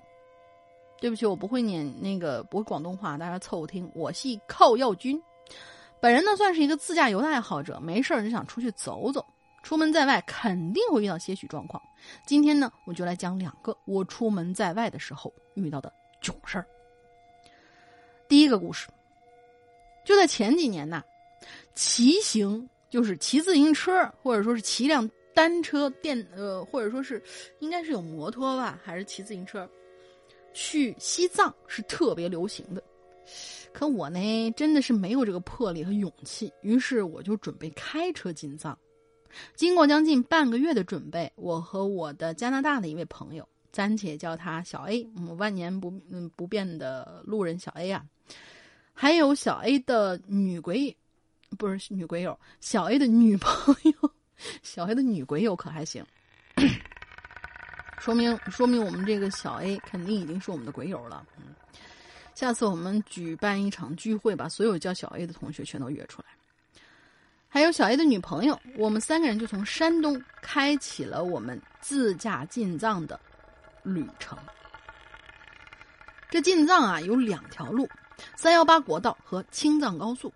[1.01, 3.91] 对不起，我不会念那个不会广东话，大家凑合听。
[3.95, 5.19] 我系扣肉君，
[5.99, 9.25] 本人呢算是一个自驾游的爱好者，没事儿就想出去走走。
[9.63, 11.81] 出门在外肯定会遇到些许状况，
[12.27, 15.91] 今天呢我就来讲两个我出门在外的时候遇到的
[16.21, 16.67] 囧事儿。
[18.27, 18.87] 第一个故事，
[20.03, 21.03] 就在前几年呐，
[21.75, 27.21] 骑行就是骑自行车，或者说是骑辆单车电呃，或者说是
[27.59, 29.69] 应该是有摩托吧，还是骑自行车
[30.53, 32.81] 去西藏是特别流行的。
[33.73, 38.77] 可我呢，真的是没有这个魄力和勇气，于是我就准备开车进藏。
[39.55, 48.05] 经过将近半个月的准备，我和我的加拿大的一位朋友，暂且叫他小 A，嗯，万年不嗯不变的路人小 A 啊。
[48.93, 50.95] 还有小 A 的女鬼，
[51.57, 54.11] 不是女鬼友，小 A 的女朋友，
[54.63, 56.05] 小 A 的女鬼友可还行，
[57.99, 61.27] 说明说明我们这个小 A 肯定已经是我们的鬼友了。
[61.37, 61.53] 嗯，
[62.33, 66.27] 下次我们举办一场聚会，把所有叫小 A 的同学全都约出来，
[67.49, 73.19] 还有小 A 的女朋友，我们三个人就从山东开启了我们自驾进藏的
[73.85, 74.37] 旅程。
[76.29, 77.87] 这进藏啊有两条路，
[78.35, 80.33] 三幺八国道和青藏高速。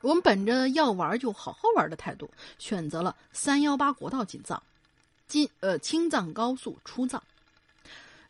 [0.00, 4.60] 我们本着要玩就好好玩的态度，选择了三幺八国道进藏，
[5.28, 7.22] 进呃青藏高速出藏。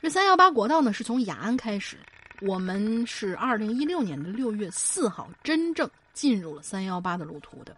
[0.01, 1.97] 这三幺八国道呢是从雅安开始，
[2.41, 7.77] 我们是二零一六年的六月四号真正进入了三幺八的路途的。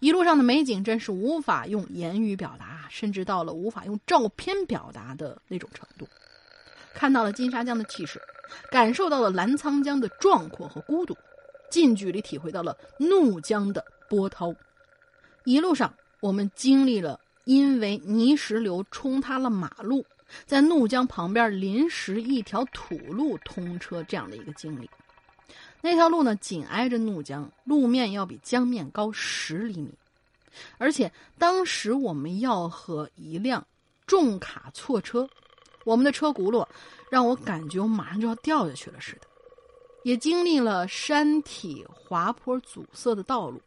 [0.00, 6.08] 一路上的美景真是无法用言语表达，甚至到了无法用照片表达的那种程度。
[6.94, 8.20] 看到了金沙江的气势，
[8.70, 11.16] 感受到了澜沧江的壮阔和孤独。
[11.70, 14.54] 近距离体会到了怒江的波涛，
[15.44, 20.04] 一路上我们经历了因为泥石流冲塌了马路，
[20.46, 24.88] 在怒江旁边临时一条土路通车这样的一个经历。
[25.80, 29.90] 那条路呢，紧挨着怒江，路面要比江面高十厘米，
[30.76, 33.64] 而且当时我们要和一辆
[34.06, 35.28] 重卡错车，
[35.84, 36.66] 我们的车轱辘
[37.10, 39.20] 让我感觉我马上就要掉下去了似的。
[40.04, 43.60] 也经历了山体滑坡阻塞的道路，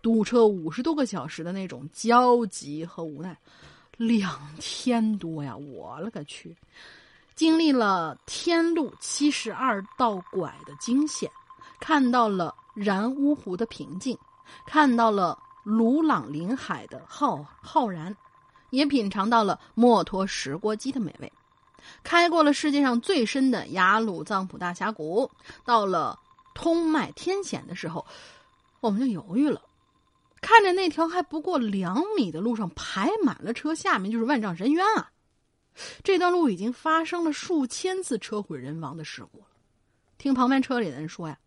[0.00, 3.36] 堵车五十多个小时的那种焦急和无奈，
[3.96, 5.56] 两天多呀！
[5.56, 6.56] 我勒个去！
[7.34, 11.30] 经历了天路七十二道拐的惊险，
[11.80, 14.16] 看到了然乌湖的平静，
[14.66, 18.16] 看到了鲁朗林海的浩浩然，
[18.70, 21.32] 也品尝到了墨脱石锅鸡的美味。
[22.02, 25.30] 开过了世界上最深的雅鲁藏布大峡谷，
[25.64, 26.18] 到了
[26.54, 28.04] 通麦天险的时候，
[28.80, 29.62] 我们就犹豫了。
[30.40, 35.10] 看着那条还不过两米的路上排满了车，下面就是万丈深渊啊！
[36.02, 39.46] 这段路已经发生了数千次车毁人亡的事故了。
[40.16, 41.38] 听旁边车里的人说呀，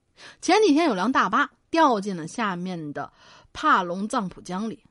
[0.41, 3.11] 前几天有辆大巴掉进了下面的
[3.53, 4.83] 帕隆藏普江里，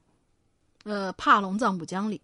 [0.85, 2.21] 呃，帕隆藏布江里。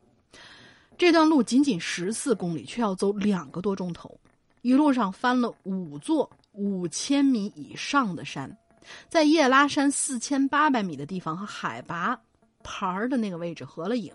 [0.99, 4.19] 这段路仅仅十四公里，却要走两个多钟头。
[4.63, 8.57] 一路上翻了五座五千米以上的山，
[9.09, 12.19] 在叶拉山四千八百米的地方和海拔
[12.63, 14.13] 牌儿的那个位置合了影，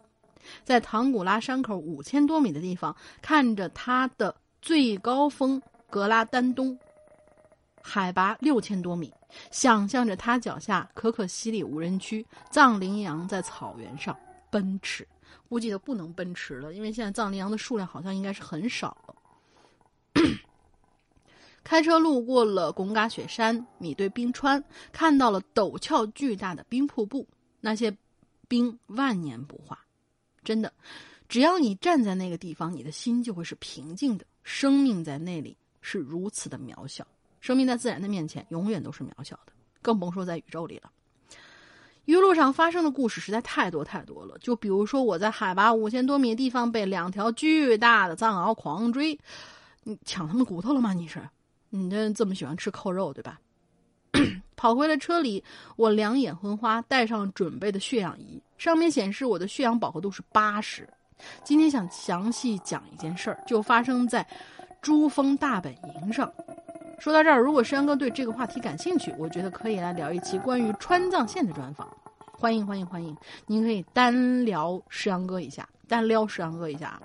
[0.63, 6.77] 在唐古拉山口五千多米的地方，看着它的最高峰格拉丹东，
[7.83, 9.13] 海拔六千多米，
[9.51, 14.17] 想象着他脚下可可西里无人区，藏羚羊在草原上
[14.49, 15.07] 奔驰。
[15.49, 19.15] 估计都不能奔驰了，因为现在藏羚羊的数量好像应该是很少了。
[21.63, 27.27] 开车路过了贡嘎雪山、米堆冰川，看到了陡峭巨大的冰瀑布，
[27.59, 27.95] 那些
[28.47, 29.77] 冰万年不化。
[30.43, 30.73] 真的，
[31.27, 34.25] 只要你站在那个地方，你的心就会是平静的。
[34.43, 37.05] 生命在那里是如此的渺小，
[37.41, 40.89] 生命在自然的面前永远都是渺小的，更甭说在宇宙里了。
[42.05, 49.17] 一路上发生的故事实在太多太多了，就比如说我在海拔五千多米的地方被两条巨大的藏獒狂追，
[49.83, 50.93] 你抢他们骨头了吗？
[50.93, 51.21] 你是，
[51.69, 53.39] 你这这么喜欢吃扣肉对吧？
[54.57, 55.43] 跑回了车里，
[55.75, 60.87] 我两眼昏花，带上准备的血氧仪，上面显示我的血氧饱和度是八十。
[61.43, 64.27] 今天想详细讲一件事儿，就发生在
[64.81, 65.71] 珠峰大本
[66.03, 66.31] 营上。
[67.01, 71.89] 说到这儿，如果山哥对这个话题感兴趣，我觉得可以来聊一期关于川藏线的专访。
[72.31, 73.17] 欢迎欢迎欢迎！
[73.47, 77.01] 您可以单聊石阳哥一下，单撩石阳哥一下啊。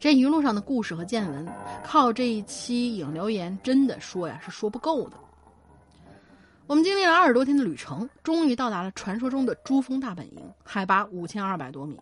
[0.00, 1.46] 这一路上的故事和见闻，
[1.84, 5.16] 靠这一期影留言真的说呀是说不够的。
[6.66, 11.96] 我们经历了二十多天的旅程，终于到达了传说中的珠峰大本营，海拔五千二百多米。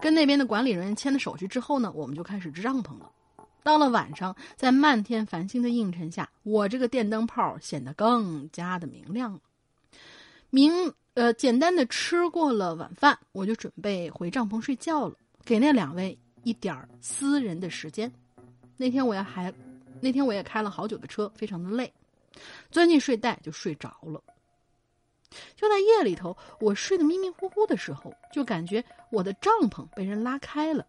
[0.00, 3.10] 跟那边的管理人员签了手续之后呢，我们就开始支帐篷了。
[3.62, 9.40] 到了晚上，在漫天繁星的映衬下，我这个电灯泡显得更加的明亮了。
[10.50, 18.10] 明呃，简单的吃过了晚饭，我就准备回帐篷睡觉了，给那两位一点私人的时间。
[18.76, 19.52] 那天我也还，
[20.00, 21.92] 那天我也开了好久的车，非常的累，
[22.70, 24.22] 钻进睡袋就睡着了。
[25.54, 30.84] 就在夜里头，我睡得迷迷糊糊的时候，就感觉我的帐篷被人拉开了。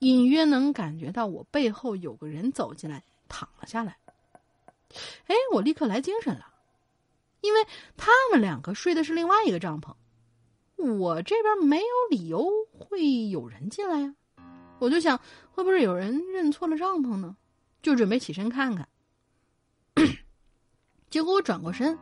[0.00, 3.98] 隐约能感觉到我背后有个人走进来，躺了下来。
[5.26, 6.46] 哎，我立刻来精神了，
[7.40, 7.66] 因为
[7.96, 9.94] 他们两个睡的是另外一个帐篷，
[10.98, 14.14] 我这边没有理由会有人进来呀。
[14.78, 15.18] 我就想，
[15.50, 17.36] 会不会有人认错了帐篷呢？
[17.82, 18.88] 就准备起身看看。
[21.08, 21.98] 结果我转过身，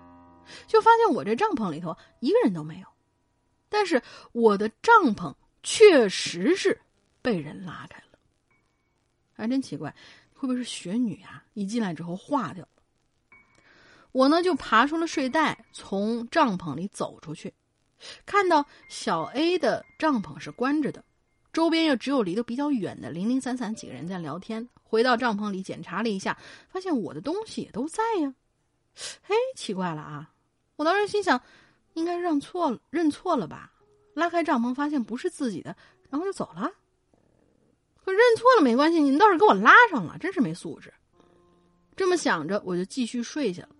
[0.66, 2.86] 就发现我这帐篷里头一个人都没有。
[3.68, 6.80] 但是我的帐篷确实是
[7.24, 8.18] 被人拉开了，
[9.32, 9.88] 还真奇怪，
[10.34, 11.42] 会不会是雪女啊？
[11.54, 12.68] 一进来之后化掉了。
[14.12, 17.54] 我呢就爬出了睡袋，从帐篷里走出去，
[18.26, 21.02] 看到小 A 的帐篷是关着的，
[21.50, 24.68] 周边又只有离得比较远的零零散散几个人在聊天。
[24.82, 28.34] 回到帐篷里检查了一下，发现我的东西也都在呀。
[29.22, 30.30] 嘿，奇怪了啊！
[30.76, 31.40] 我当时心想，
[31.94, 33.72] 应该让错，认错了吧？
[34.12, 35.74] 拉开帐篷发现不是自己的，
[36.10, 36.70] 然后就走了。
[38.04, 40.92] 可认错了没关系，你倒是给我拉上了，真是没素质。
[41.96, 43.70] 这么想着，我就继续睡下了。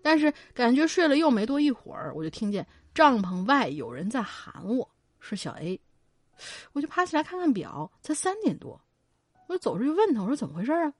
[0.00, 4.88] 但是感觉睡了又没多一会儿，我就听见帐篷外有人在喊我，
[5.18, 5.80] 是小 A。
[6.72, 8.80] 我就爬起来看看表，才三点多。
[9.48, 10.92] 我就走出去问他，我说怎么回事啊？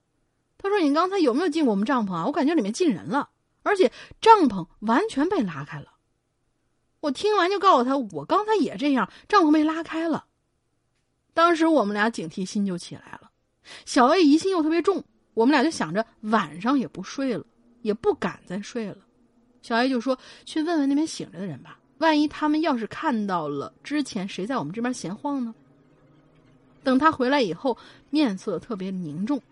[0.59, 2.27] 他说你刚才有没有进过我们帐篷啊？
[2.27, 3.31] 我感觉里面进人了，
[3.63, 3.91] 而且
[4.21, 5.93] 帐篷完全被拉开了。
[7.01, 10.27] 我听完就告诉他，我刚才也这样，帐篷被拉开了。
[11.35, 13.31] 当时我们俩警惕心就起来了。
[13.85, 15.03] 小 A 疑心又特别重，
[15.35, 17.45] 我们俩就想着晚上也不睡了。
[17.83, 18.99] 也不敢再睡了，
[19.61, 20.17] 小 A 就说
[20.47, 25.53] ：“去问问那边醒着的人吧，万一他们要是看到了之前谁在我们这边闲晃呢？”
[26.85, 27.77] 等他回来以后，
[28.09, 29.43] 面色特别凝重。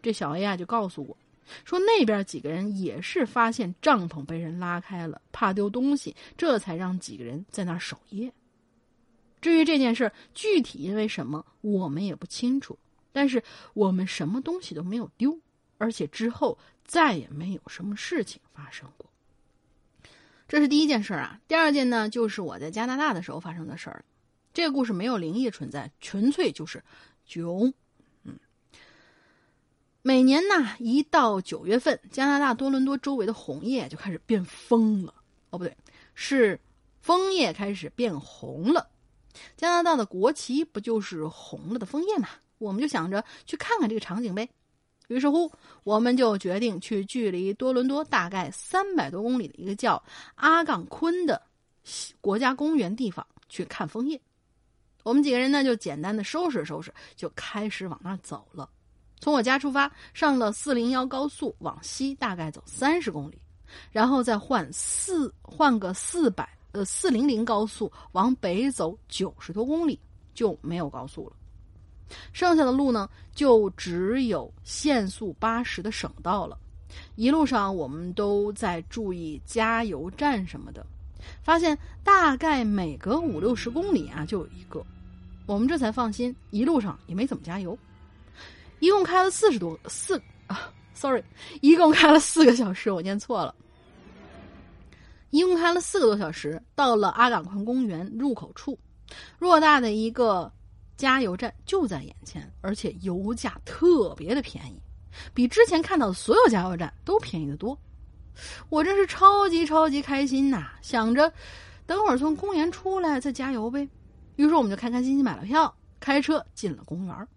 [0.00, 1.16] 这小 A 啊就告诉我，
[1.64, 8.32] 说那边几个人也是发现帐篷被人拉开了，怕丢东西，这才让几个人在那儿守夜。
[9.40, 12.78] 至于这件事具体因为什么，我们也不清楚，
[13.12, 13.42] 但是
[13.74, 15.38] 我们什么东西都没有丢，
[15.78, 16.58] 而且之后。
[16.88, 19.10] 再也没有什么事情发生过。
[20.46, 21.40] 这是第一件事啊。
[21.48, 24.04] 第二件呢，就是我在加拿大的时候发生的事儿。
[24.54, 26.80] 这个故事没有灵异存在，纯粹就是
[27.26, 27.74] 囧。
[28.22, 28.38] 嗯，
[30.02, 35.12] 每年呢，一到九月份，加拿大多伦多周围的红叶就开始变疯了。
[35.50, 35.76] 哦，不对，
[36.14, 36.60] 是
[37.00, 38.88] 枫叶开始变红了。
[39.56, 42.28] 加拿大的国旗不就是红了的枫叶嘛？
[42.58, 44.48] 我们就想着去看看这个场景呗。
[45.08, 45.50] 于是乎，
[45.84, 50.02] 我们就决定去距离多伦多大概三百多公里的一个叫
[50.34, 51.40] 阿岗昆的
[52.20, 54.20] 国家公园地方去看枫叶。
[55.04, 58.68] 我们几个人呢，就简单的收拾收拾，就开始往那儿走了。
[59.20, 63.38] 从我家出发，上了四零幺高速，往西大概走三十公里，
[63.92, 69.98] 然后再换四换个四百呃四零零高速往北走九十多公里，
[70.34, 71.32] 就没有高速了。
[72.32, 76.56] 剩下的路呢，就只有限速八十的省道了。
[77.16, 80.86] 一路上我们都在注意加油站什么的，
[81.42, 84.84] 发现大概每隔五六十公里啊就有一个，
[85.46, 86.34] 我们这才放心。
[86.50, 87.76] 一路上也没怎么加油，
[88.78, 91.22] 一共开了四十多四啊，sorry，
[91.60, 93.54] 一共开了四个小时，我念错了，
[95.30, 98.78] 一共开了四个多小时，到了阿岗昆公园入口处，
[99.40, 100.52] 偌大的一个。
[100.96, 104.80] 加油站就在眼前，而且油价特别的便宜，
[105.34, 107.78] 比之前看到的所有加油站都便宜的多。
[108.70, 110.70] 我真是超级超级开心呐！
[110.80, 111.30] 想着
[111.84, 113.86] 等会儿从公园出来再加油呗。
[114.36, 117.28] 于是我们就开开心心买了票，开车进了公园。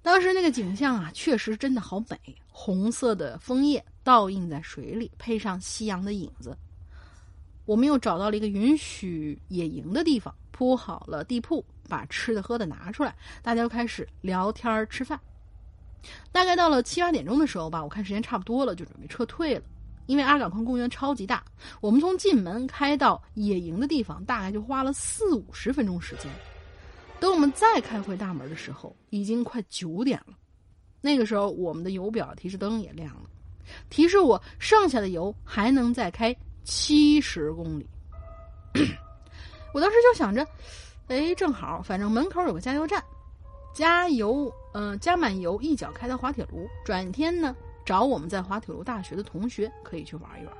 [0.00, 6.56] 当时那个景象啊，确实真的好美，红色的枫叶倒映在水里，配上夕阳的影子。
[7.64, 11.64] 我们又找到了一个允许野营的地方，铺好了地铺。
[11.86, 15.20] 把吃的喝的拿出来，大家都开始聊天吃饭。
[16.32, 19.62] 大概到了七八点钟的时候吧，我看时间差不多了，就准备撤退了。
[20.06, 21.44] 因为阿岗昆公园超级大，
[21.82, 26.30] 我们从进门开到野营的地方，大概就花了四五十分钟时间。
[27.20, 30.34] 等我们再开回大门的时候，已经快九点了。
[31.02, 33.28] 那个时候，我们的油表提示灯也亮了，
[33.90, 37.86] 提示我剩下的油还能再开七十公里。
[39.72, 40.46] 我当时就想着。
[41.08, 43.04] 哎，正好，反正门口有个加油站，
[43.74, 46.66] 加油，嗯，加满油，一脚开到滑铁卢。
[46.82, 47.54] 转天呢，
[47.84, 50.54] 找我们在滑铁卢大学的同学，可以去玩一玩。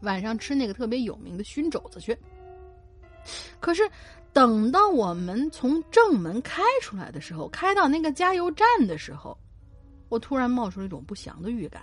[0.00, 2.16] 晚上吃那个特别有名的熏肘子去。
[3.60, 3.86] 可是，
[4.32, 9.36] 等到我们从正门开出来的时候，开到那个加油站的时候，
[10.10, 11.82] 我突然冒出了一种不祥的预感。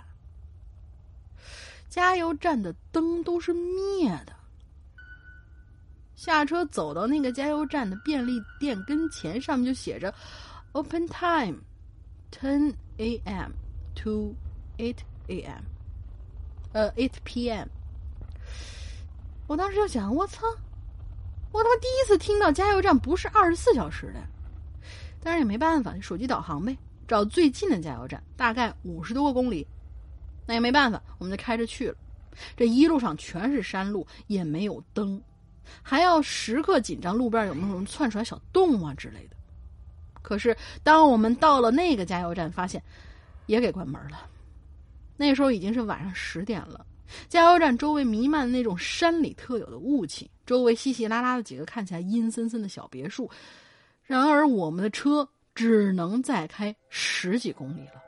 [1.88, 4.32] 加油站的灯都是灭的。
[6.14, 10.14] 下车走到那个加油站的便利店跟前，上面就写着
[10.72, 11.58] “Open Time,
[12.30, 13.52] 10 A.M.
[13.94, 14.34] to
[14.76, 14.96] 8
[15.28, 15.62] A.M.”
[16.72, 17.68] 呃，8 P.M.
[19.46, 20.46] 我当时就想，我操，
[21.52, 24.20] 我他妈第一次听到加油站不是二十四小时的，
[25.22, 26.76] 但是也没办法，手机导航呗，
[27.08, 29.66] 找最近的加油站，大概五十多个公里，
[30.46, 31.96] 那也没办法，我们就开着去了。
[32.56, 35.20] 这一路上全是山路，也没有灯，
[35.82, 39.36] 还要时刻紧张路边有没有什么窜出来小动物啊之类的。
[40.22, 42.80] 可是当我们到了那个加油站，发现
[43.46, 44.28] 也给关门了。
[45.16, 46.84] 那时候已经是晚上十点了，
[47.28, 53.28] 加油站周围弥漫那种山里特有的雾气，周围稀稀拉拉的几个看起来阴森森的小别墅。
[54.04, 55.28] 然而我们的车
[55.58, 58.00] 只能再开十几公里了。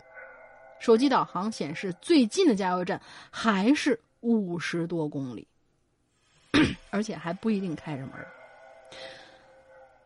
[0.79, 5.49] 手机导航显示，最近的加油站还是五十多公里，
[6.91, 8.13] 而且还不一定开着门。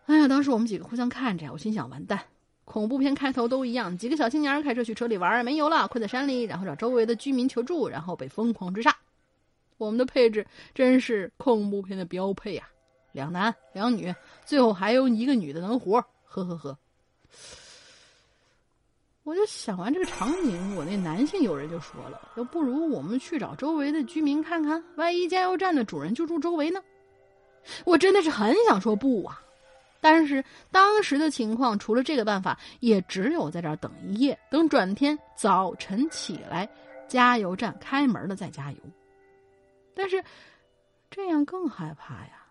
[0.06, 2.18] 哎呀，当时我们几个互相看着，我心想：完蛋！
[2.64, 8.96] 恐怖片开头都一样，几个小青年开车去车里玩，没油了，困在山里，然后找周围的居民求助，然后被疯狂追杀。
[9.76, 12.66] 我们的配置真是恐怖片的标配呀！
[13.12, 14.14] 两男两女，
[14.46, 16.78] 最后还有一个女的能活，呵呵呵。
[19.22, 26.82] 我就想完这个场景，我那男性友人就说了：“要不如我们去找周围的居民看看，万一加油站的主人就住周围呢？”
[27.86, 29.40] 我真的是很想说不啊，
[29.98, 36.68] 但是当时的情况，除了这个办法，也只有在这儿等一夜，等转天早晨起来，
[37.08, 38.78] 加油站开门了再加油。
[39.94, 40.22] 但是
[41.10, 42.43] 这样更害怕呀。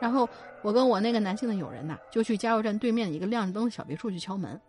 [0.00, 0.28] 然后
[0.62, 4.60] 我跟我那个男性的友人呐，就去加油站对面的一个亮着灯的小别墅去敲门。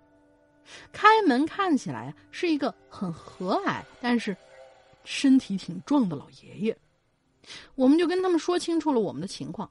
[0.92, 4.36] 开门看起来是一个很和蔼，但是
[5.04, 6.78] 身体挺壮的老爷爷。
[7.76, 9.70] 我们就跟他们说清楚了我们的情况。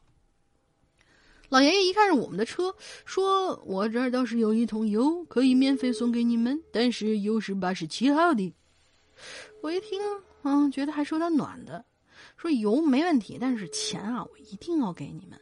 [1.49, 2.75] 老爷爷一看是我们的车，
[3.05, 8.53] 说：“我这儿倒是有一桶油，可以免费送给你们，但是油是八十七号的。”
[9.63, 10.01] 我一听，
[10.43, 11.85] 嗯，觉得还是有点暖的，
[12.37, 15.39] 说油没问题，但是钱啊，我一定要给你们。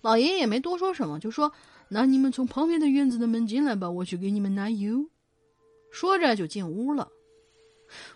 [0.00, 1.52] 老爷爷也没多说什么，就说。
[1.90, 5.06] 那你们从旁边的院子的门进来吧，我去给你们拿油。
[5.90, 7.08] 说着就进屋了。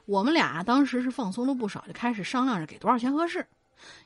[0.04, 3.46] 我们俩当时是放松了不少，就开始商量着给多少钱合适。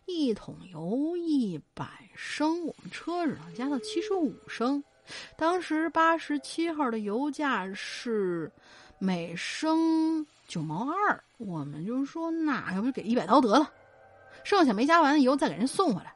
[0.05, 4.85] 一桶油一百升，我们车子上加到七十五升。
[5.37, 8.51] 当时八十七号的油价是
[9.01, 13.69] 每升九毛二，我们就说那要不就给一百刀得了，
[14.45, 16.15] 剩下没加完的油再给人送回来。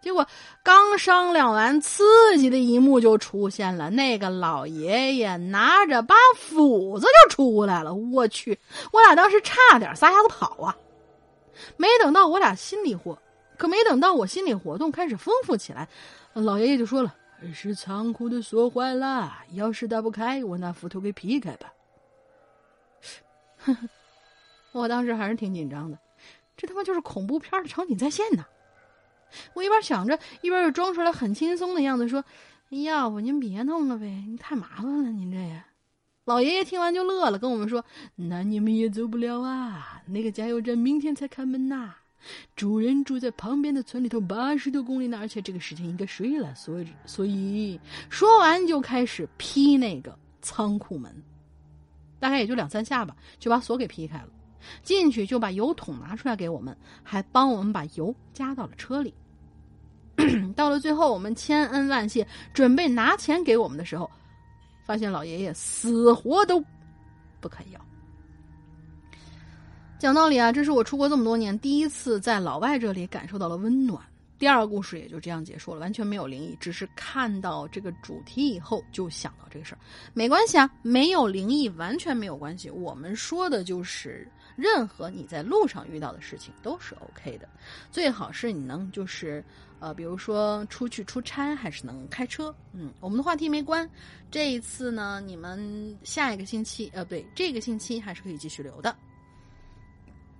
[0.00, 0.26] 结果
[0.62, 3.90] 刚商量完，刺激的一幕就出现了。
[3.90, 7.92] 那个老爷爷拿着把斧子就出来了。
[7.94, 8.58] 我去，
[8.92, 10.76] 我俩当时差点撒丫子跑啊！
[11.76, 13.18] 没等到我俩心里活，
[13.58, 15.86] 可没等到我心理活动开始丰富起来，
[16.32, 17.14] 老爷爷就说了
[17.52, 21.70] ：“是仓库的锁坏了，钥匙打不开，我拿斧头给劈开吧。”
[23.62, 23.88] 呵呵，
[24.72, 25.98] 我当时还是挺紧张的，
[26.56, 28.46] 这他妈就是恐怖片的场景再现呐！
[29.54, 32.24] 我一边想着，一边又装出来很轻松的样子，说
[32.84, 35.62] ：“要不您别弄了呗，你太麻烦了，您这也。”
[36.26, 37.84] 老爷爷听完就乐了，跟我们说
[38.14, 41.94] ：“那你们也走不了啊，那个加油站明天才开门呐。
[42.54, 47.80] 主人住在旁边的村里头，八十多公里呢，而且这个时间应该睡了，所以所以
[48.10, 51.10] 说完就开始劈那个仓库门，
[52.18, 54.28] 大概也就两三下吧，就把锁给劈开了。
[54.82, 59.14] 进去就把油桶拿出来给我们，还帮我们把油加到了车里。
[60.56, 64.10] 到了最后，我们千恩万谢，准备拿钱给我们的时候，
[64.84, 66.62] 发现老爷爷死活都
[67.40, 67.80] 不肯要。
[69.98, 74.02] 讲道理啊，这是我出国这么多年第一次在老外这里感受到了温暖。
[74.38, 79.78] 第二个故事也就这样结束了，完全没有灵异，只是看到这个主题以后就想到这个事儿。
[80.14, 82.70] 没关系啊，没有灵异完全没有关系。
[82.70, 84.26] 我们说的就是
[84.56, 87.46] 任何你在路上遇到的事情都是 OK 的，
[87.90, 89.44] 最好是你能就是。
[89.80, 93.88] 呃，比如说出去出差还是能开车，嗯，我们的话题没关。
[94.30, 98.94] 这一次呢，你们下一个星期，呃，对，这个星期还是可以继续留的。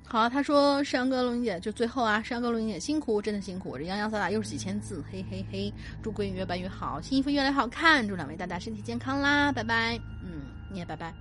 [0.07, 3.79] 好，他说山哥录音姐就最后啊，山哥录音姐辛苦，真的辛苦。
[3.79, 5.73] 这洋洋洒洒又是几千字，嘿嘿嘿。
[6.03, 8.07] 祝闺女越办越好，新衣服越来越好看。
[8.07, 9.97] 祝两位大大身体健康啦，拜拜。
[10.25, 11.15] 嗯，你也拜拜。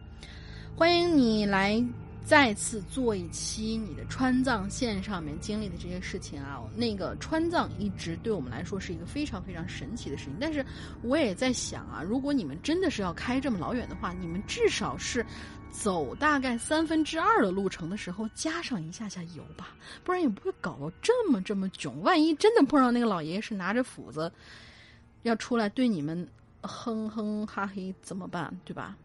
[0.76, 1.82] 欢迎你来。
[2.30, 10.36] 再次做一期你的川藏线上面经历的这些事情啊，那个川藏一直对我们来说是一个非常非常神奇的事情。
[10.40, 10.64] 但是
[11.02, 15.26] 我也在想啊，如果你们真的是要开这么老远的话，你们至少是
[15.72, 19.70] 走大概三分之二的路程的时候加上一下下油吧，
[20.04, 22.00] 不然也不会搞到这么这么囧。
[22.04, 24.32] 万一真的碰上那个老爷爷是拿着斧子
[25.24, 26.30] 要出来对你们
[26.62, 28.56] 哼哼哈嘿怎么办？
[28.64, 28.96] 对吧？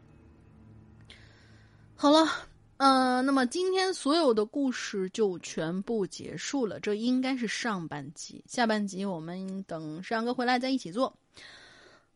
[1.96, 2.28] 好了。
[2.76, 6.80] 呃，那么今天所有的故事就全部结束了。
[6.80, 11.16] 这应该是上半集，下半集我们等山哥回来再一起做。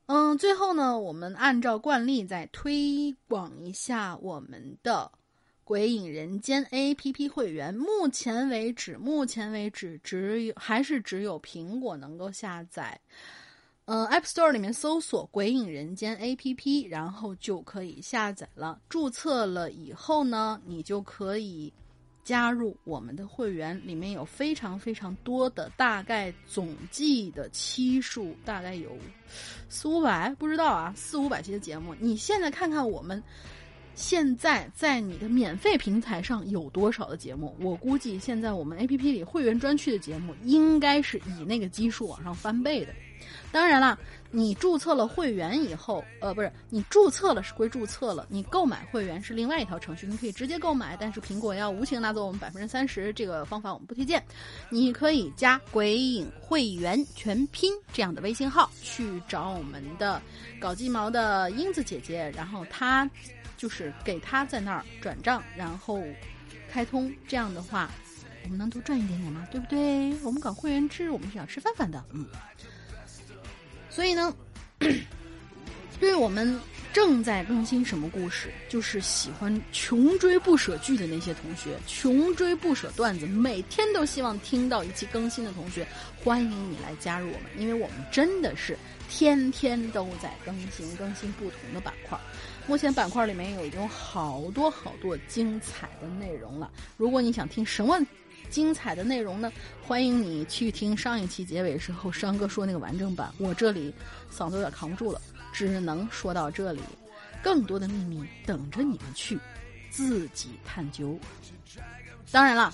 [0.06, 5.10] 嗯，最后呢，我们按照惯例再推广一下我们的
[5.62, 13.00] 鬼影人间 APP 会员，目前为止，目前为止只有还是只有苹果能够下载。
[13.88, 18.78] 呃，App Store 里面搜索“鬼影人间 ”APP，然后就可以下载了。
[18.86, 21.72] 注册了以后呢，你就可以
[22.22, 28.94] 加入我们的会员，里面有非常非常多的，大概总计的期数大概有
[29.70, 31.94] 四五百，不知道啊，四五百期的节目。
[31.98, 33.22] 你现在看看我们。
[33.94, 37.56] 现在在你的免费平台上有多少的节目？
[37.58, 42.94] 我估计现在我们 A P P 里会员专区的节目应该是以那个基数往上翻倍的。
[43.50, 43.98] 当然了，
[44.30, 54.22] 你注册了会员以后，呃，不是你注册了是归注册了，你购买会员是另外一条程序，你可以直接购买，但是苹果要无情拿走我们百分之三十，这个方法我们不推荐。
[54.68, 60.20] 你可以加“鬼影会员全拼”这样的微信号去找我们的
[60.60, 63.08] 搞鸡毛的英子姐姐，然后她。
[63.56, 66.00] 就是给她在那儿转账，然后
[66.70, 67.90] 开通，这样的话，
[68.44, 70.16] 我们能多赚一点点嘛，对不对？
[70.22, 72.24] 我们搞会员制，我们是要吃饭饭的，嗯。
[73.98, 74.32] 所以呢，
[75.98, 76.56] 对于我们
[76.92, 85.84] 正在更新什么故事，就是喜欢穷追不舍剧的那些同学，穷追不舍段子，每天都希望听到一期更新的同学，
[86.22, 88.78] 欢迎你来加入我们，因为我们真的是
[89.10, 92.16] 天天都在更新，更新不同的板块。
[92.68, 96.70] 目前板块里面有已经有好多好多精彩的内容了。
[96.96, 97.98] 如果你想听什么
[98.50, 99.52] 精彩的内容呢？
[99.82, 103.32] 欢迎你去听上一期结尾时候山哥说那个完整版。
[103.38, 103.92] 我这里
[104.32, 105.20] 嗓子有点扛不住了，
[105.52, 106.80] 只能说到这里。
[107.42, 109.38] 更多的秘密等着你们去
[109.90, 111.18] 自己探究。
[112.32, 112.72] 当然了，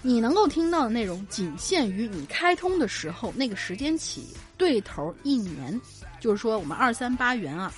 [0.00, 5.78] 你能够听到的内容仅限于你开通的时候那个时间起，对头一年，
[6.18, 7.72] 就是说我们二三八元啊。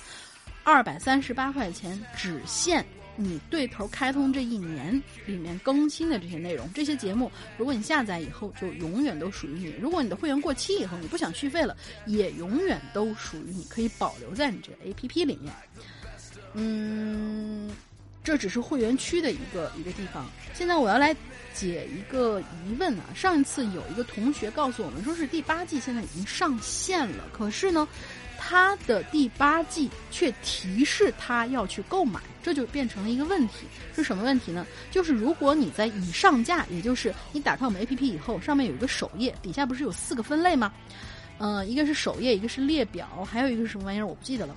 [0.63, 2.85] 二百三十八块钱，只限
[3.17, 6.71] 你对头开通这一年里面更新的这些内容。
[6.73, 9.73] 这些节目，如果你下载以后，就永远都属于你。
[9.81, 11.75] 如果你的会员过期以后，你不想续费了，
[12.05, 15.51] 也永远都属于你，可以保留在你这 A P P 里面。
[16.53, 17.69] 嗯，
[18.23, 20.25] 这只是会员区的一个一个地方。
[20.53, 21.15] 现在我要来
[21.53, 23.03] 解一个疑问啊！
[23.15, 27.87] 上一次有一个同学告诉我们，说是第八季现在已经上线了，可是呢？
[28.37, 33.67] 他的第八季却提示他要去购买，这就变成了一个问题。
[33.95, 34.65] 是什么问题呢？
[34.91, 40.71] 就是如果你在已上架，也就是你打开我们 A P P 以后，上面有一个首页，底下不是有四个分类吗？
[41.39, 44.05] 嗯，一个是首页，一个是列表，还有一个是什么玩意儿？
[44.05, 44.55] 我不记得了。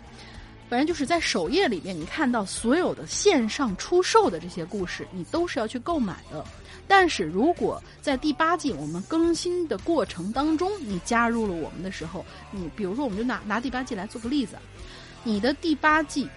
[0.69, 6.45] 反正就是在首页里面，你看到所有的线上出售的这些故事，你都是要去购买的。
[6.91, 14.57] 但是如果在第八季我们更新的过程当中，你加入了我们的时候，你比如说，我们就拿拿第八季来做个例子，
[15.23, 16.29] 你的第八季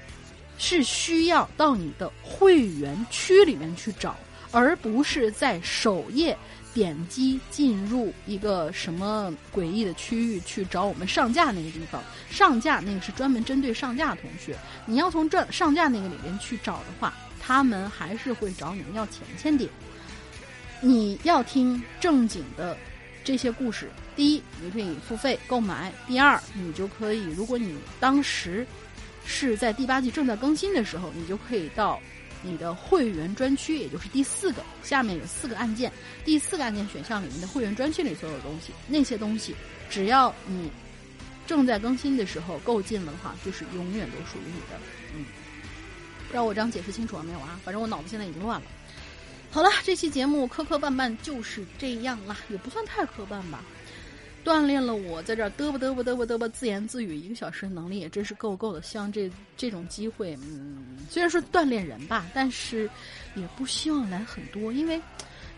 [0.60, 4.16] 是需要到你的会员区里面去找，
[4.52, 6.38] 而不是在首页
[6.72, 12.00] 点击进入一个什么诡异的区域去找我们上架那个地方。
[12.30, 14.56] 上架那个是专门针对上架同学，
[14.86, 19.68] 你要从这上架那个里面去找的话，他们还是会找你们要钱钱点。
[20.86, 22.78] 你要听正经的
[23.24, 28.68] 这些故事，第一，你可以付费购买；第二，你就可以，如果你当时
[29.26, 32.02] 是在第八季正在更新的时候，你就可以到
[32.42, 35.90] 你的会员专区，也就是第四个，下面有四个按键，
[36.26, 39.56] 第四个按键选项里面的会员专区里所有东西，那些东西，
[39.90, 40.70] 只要你
[41.48, 44.78] 正在更新的时候购进了的话，就是永远都属于你的。
[45.16, 45.24] 嗯，
[46.28, 47.58] 不知道我这样解释清楚了没有啊？
[47.64, 48.68] 反正我脑子现在已经乱了。
[49.54, 53.64] 好了，这期节目磕磕绊绊就是这样啦，也不算太磕绊吧。
[54.44, 58.82] 锻炼了我在这嘚啵嘚啵嘚啵嘚啵自言自语一个小时的能力，也真是够够的。
[58.82, 62.90] 希望这这种机会，嗯，虽然说锻炼人吧，但是
[63.36, 65.00] 也不希望来很多，因为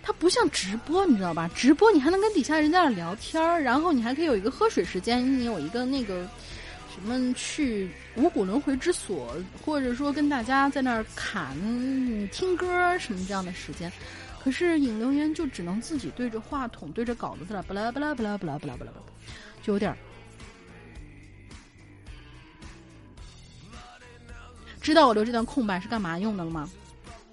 [0.03, 1.49] 它不像直播，你知道吧？
[1.55, 6.27] 直播你还能跟底下人在那聊天儿，然后你还可以有一个喝水时间，你有一个那个。
[6.95, 11.53] 什么去五谷轮回之所，或者说跟大家在那儿侃、
[12.31, 13.91] 听歌什么这样的时间，
[14.41, 18.91] 可是引流言就只能自己对着话筒、对着稿子在那巴拉巴拉巴拉巴拉巴拉巴拉，
[19.61, 19.97] 就有点儿。
[24.79, 26.69] 知道我留这段空白是干嘛用的了吗？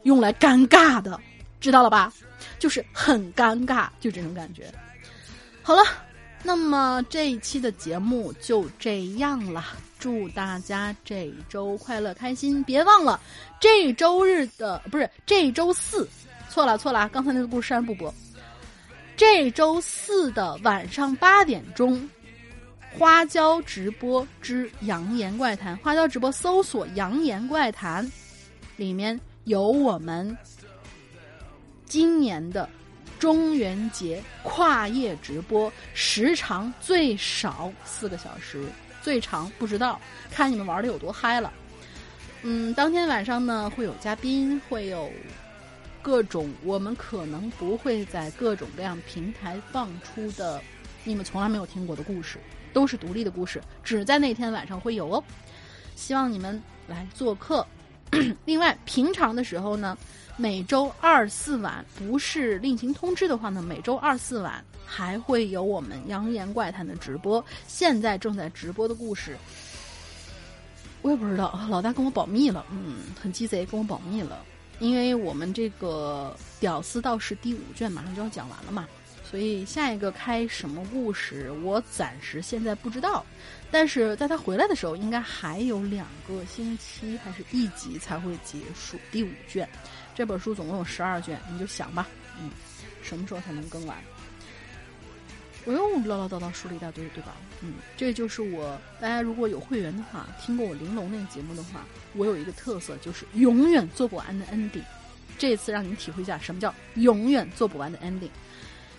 [0.03, 1.21] 用来尴尬的，
[1.61, 2.13] 知道了吧？
[2.59, 4.73] 就是很尴尬，就这种感觉。
[5.63, 5.83] 好了。
[6.43, 9.65] 那么这一期的节目就这样了，
[9.99, 12.63] 祝大家这周快乐开心！
[12.65, 13.21] 别忘了
[13.61, 16.09] 这周日的不是这周四，
[16.51, 18.13] 错了错了，刚才那个故事删不播。
[19.17, 22.11] 这周四的晚上八点钟，
[22.99, 28.11] 花椒直播之扬言怪谈，花椒直播搜索“扬言怪谈”，
[28.77, 30.37] 里面有我们
[31.87, 32.69] 今年的
[33.23, 38.65] 中元节跨夜直播，时长最少四个小时，
[39.01, 41.53] 最长不知道，看你们玩的有多嗨了。
[42.43, 45.09] 嗯，当天晚上呢会有嘉宾，会有
[46.03, 50.61] 各种我们可能不会在各种各样平台放出的，
[51.05, 52.41] 你们从来没有听过的故事，
[52.73, 55.23] 都是独立的故事，只在那天晚上会有哦。
[55.95, 57.65] 希望你们来做客。
[58.45, 59.97] 另外，平常的时候呢，
[60.37, 67.45] 每周二四晚不是另行通知的话呢，每周二四晚还会有我们《扬言怪谈》的直播。
[67.69, 69.37] 现在正在直播的故事，
[71.03, 74.43] 我也不知道，老大跟我保密了，嗯，很鸡贼，跟我保密了。
[74.79, 78.89] 因为我们这个《屌丝道士》第五卷马上就要讲完了嘛，
[79.23, 83.25] 所以下一个开什么故事，我暂时现在不知道。
[83.71, 89.69] 但是在他回来的时候，应该还有两个星期还是一集才会结束第五卷。
[90.15, 92.07] 这本书总共有十二卷，你就想吧，
[92.41, 92.51] 嗯，
[93.03, 93.97] 什么时候才能更完？
[95.65, 97.35] 我又唠唠叨叨说了一大堆，对吧？
[97.61, 98.77] 嗯，这就是我。
[99.01, 101.85] 大家如果有会员的话，听过我玲珑那个节目的话，
[102.15, 104.83] 我有一个特色，就是永远做不完的 ending。
[105.39, 108.31] 这次让你们体会一下什么叫永远做不完的 ending，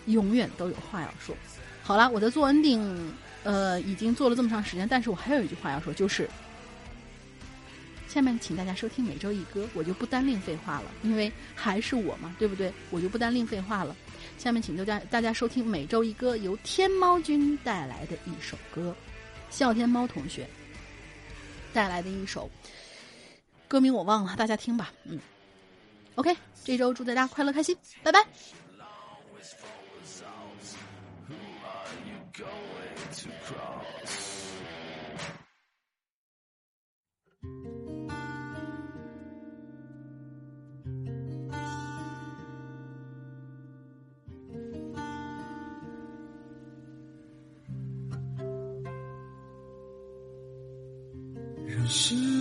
[0.06, 1.36] 永远都有话要说。
[1.84, 3.10] 好了，我在做 ending。
[3.46, 6.30] 呃，已经做了这么长时间，但是我还有一句话要说，就是
[8.14, 12.72] 下面请大家收听每周一歌，我就不单另废话了，因为还是我嘛，对不对？
[12.92, 13.96] 我就不单另废话了。
[14.38, 18.96] 下面请大家大家收听每周一歌，由天猫君带来的一首歌，
[19.50, 20.48] 笑天猫同学
[21.74, 22.48] 带来的一首
[23.68, 24.94] 歌名我忘了，大家听吧。
[25.06, 25.20] 嗯
[26.14, 28.24] ，OK，这周祝大家快乐开心，拜拜。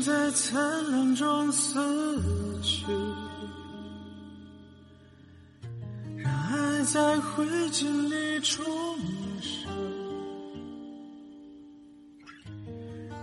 [0.03, 0.61] 在灿
[0.91, 1.79] 烂中死
[2.61, 2.85] 去，
[6.17, 8.65] 让爱在灰烬里重
[9.41, 9.71] 生。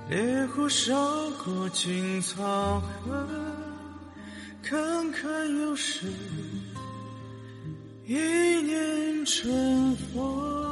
[0.09, 0.95] 烈火烧
[1.43, 3.27] 过青草痕，
[4.63, 6.07] 看看又是
[8.07, 10.68] 一念成佛。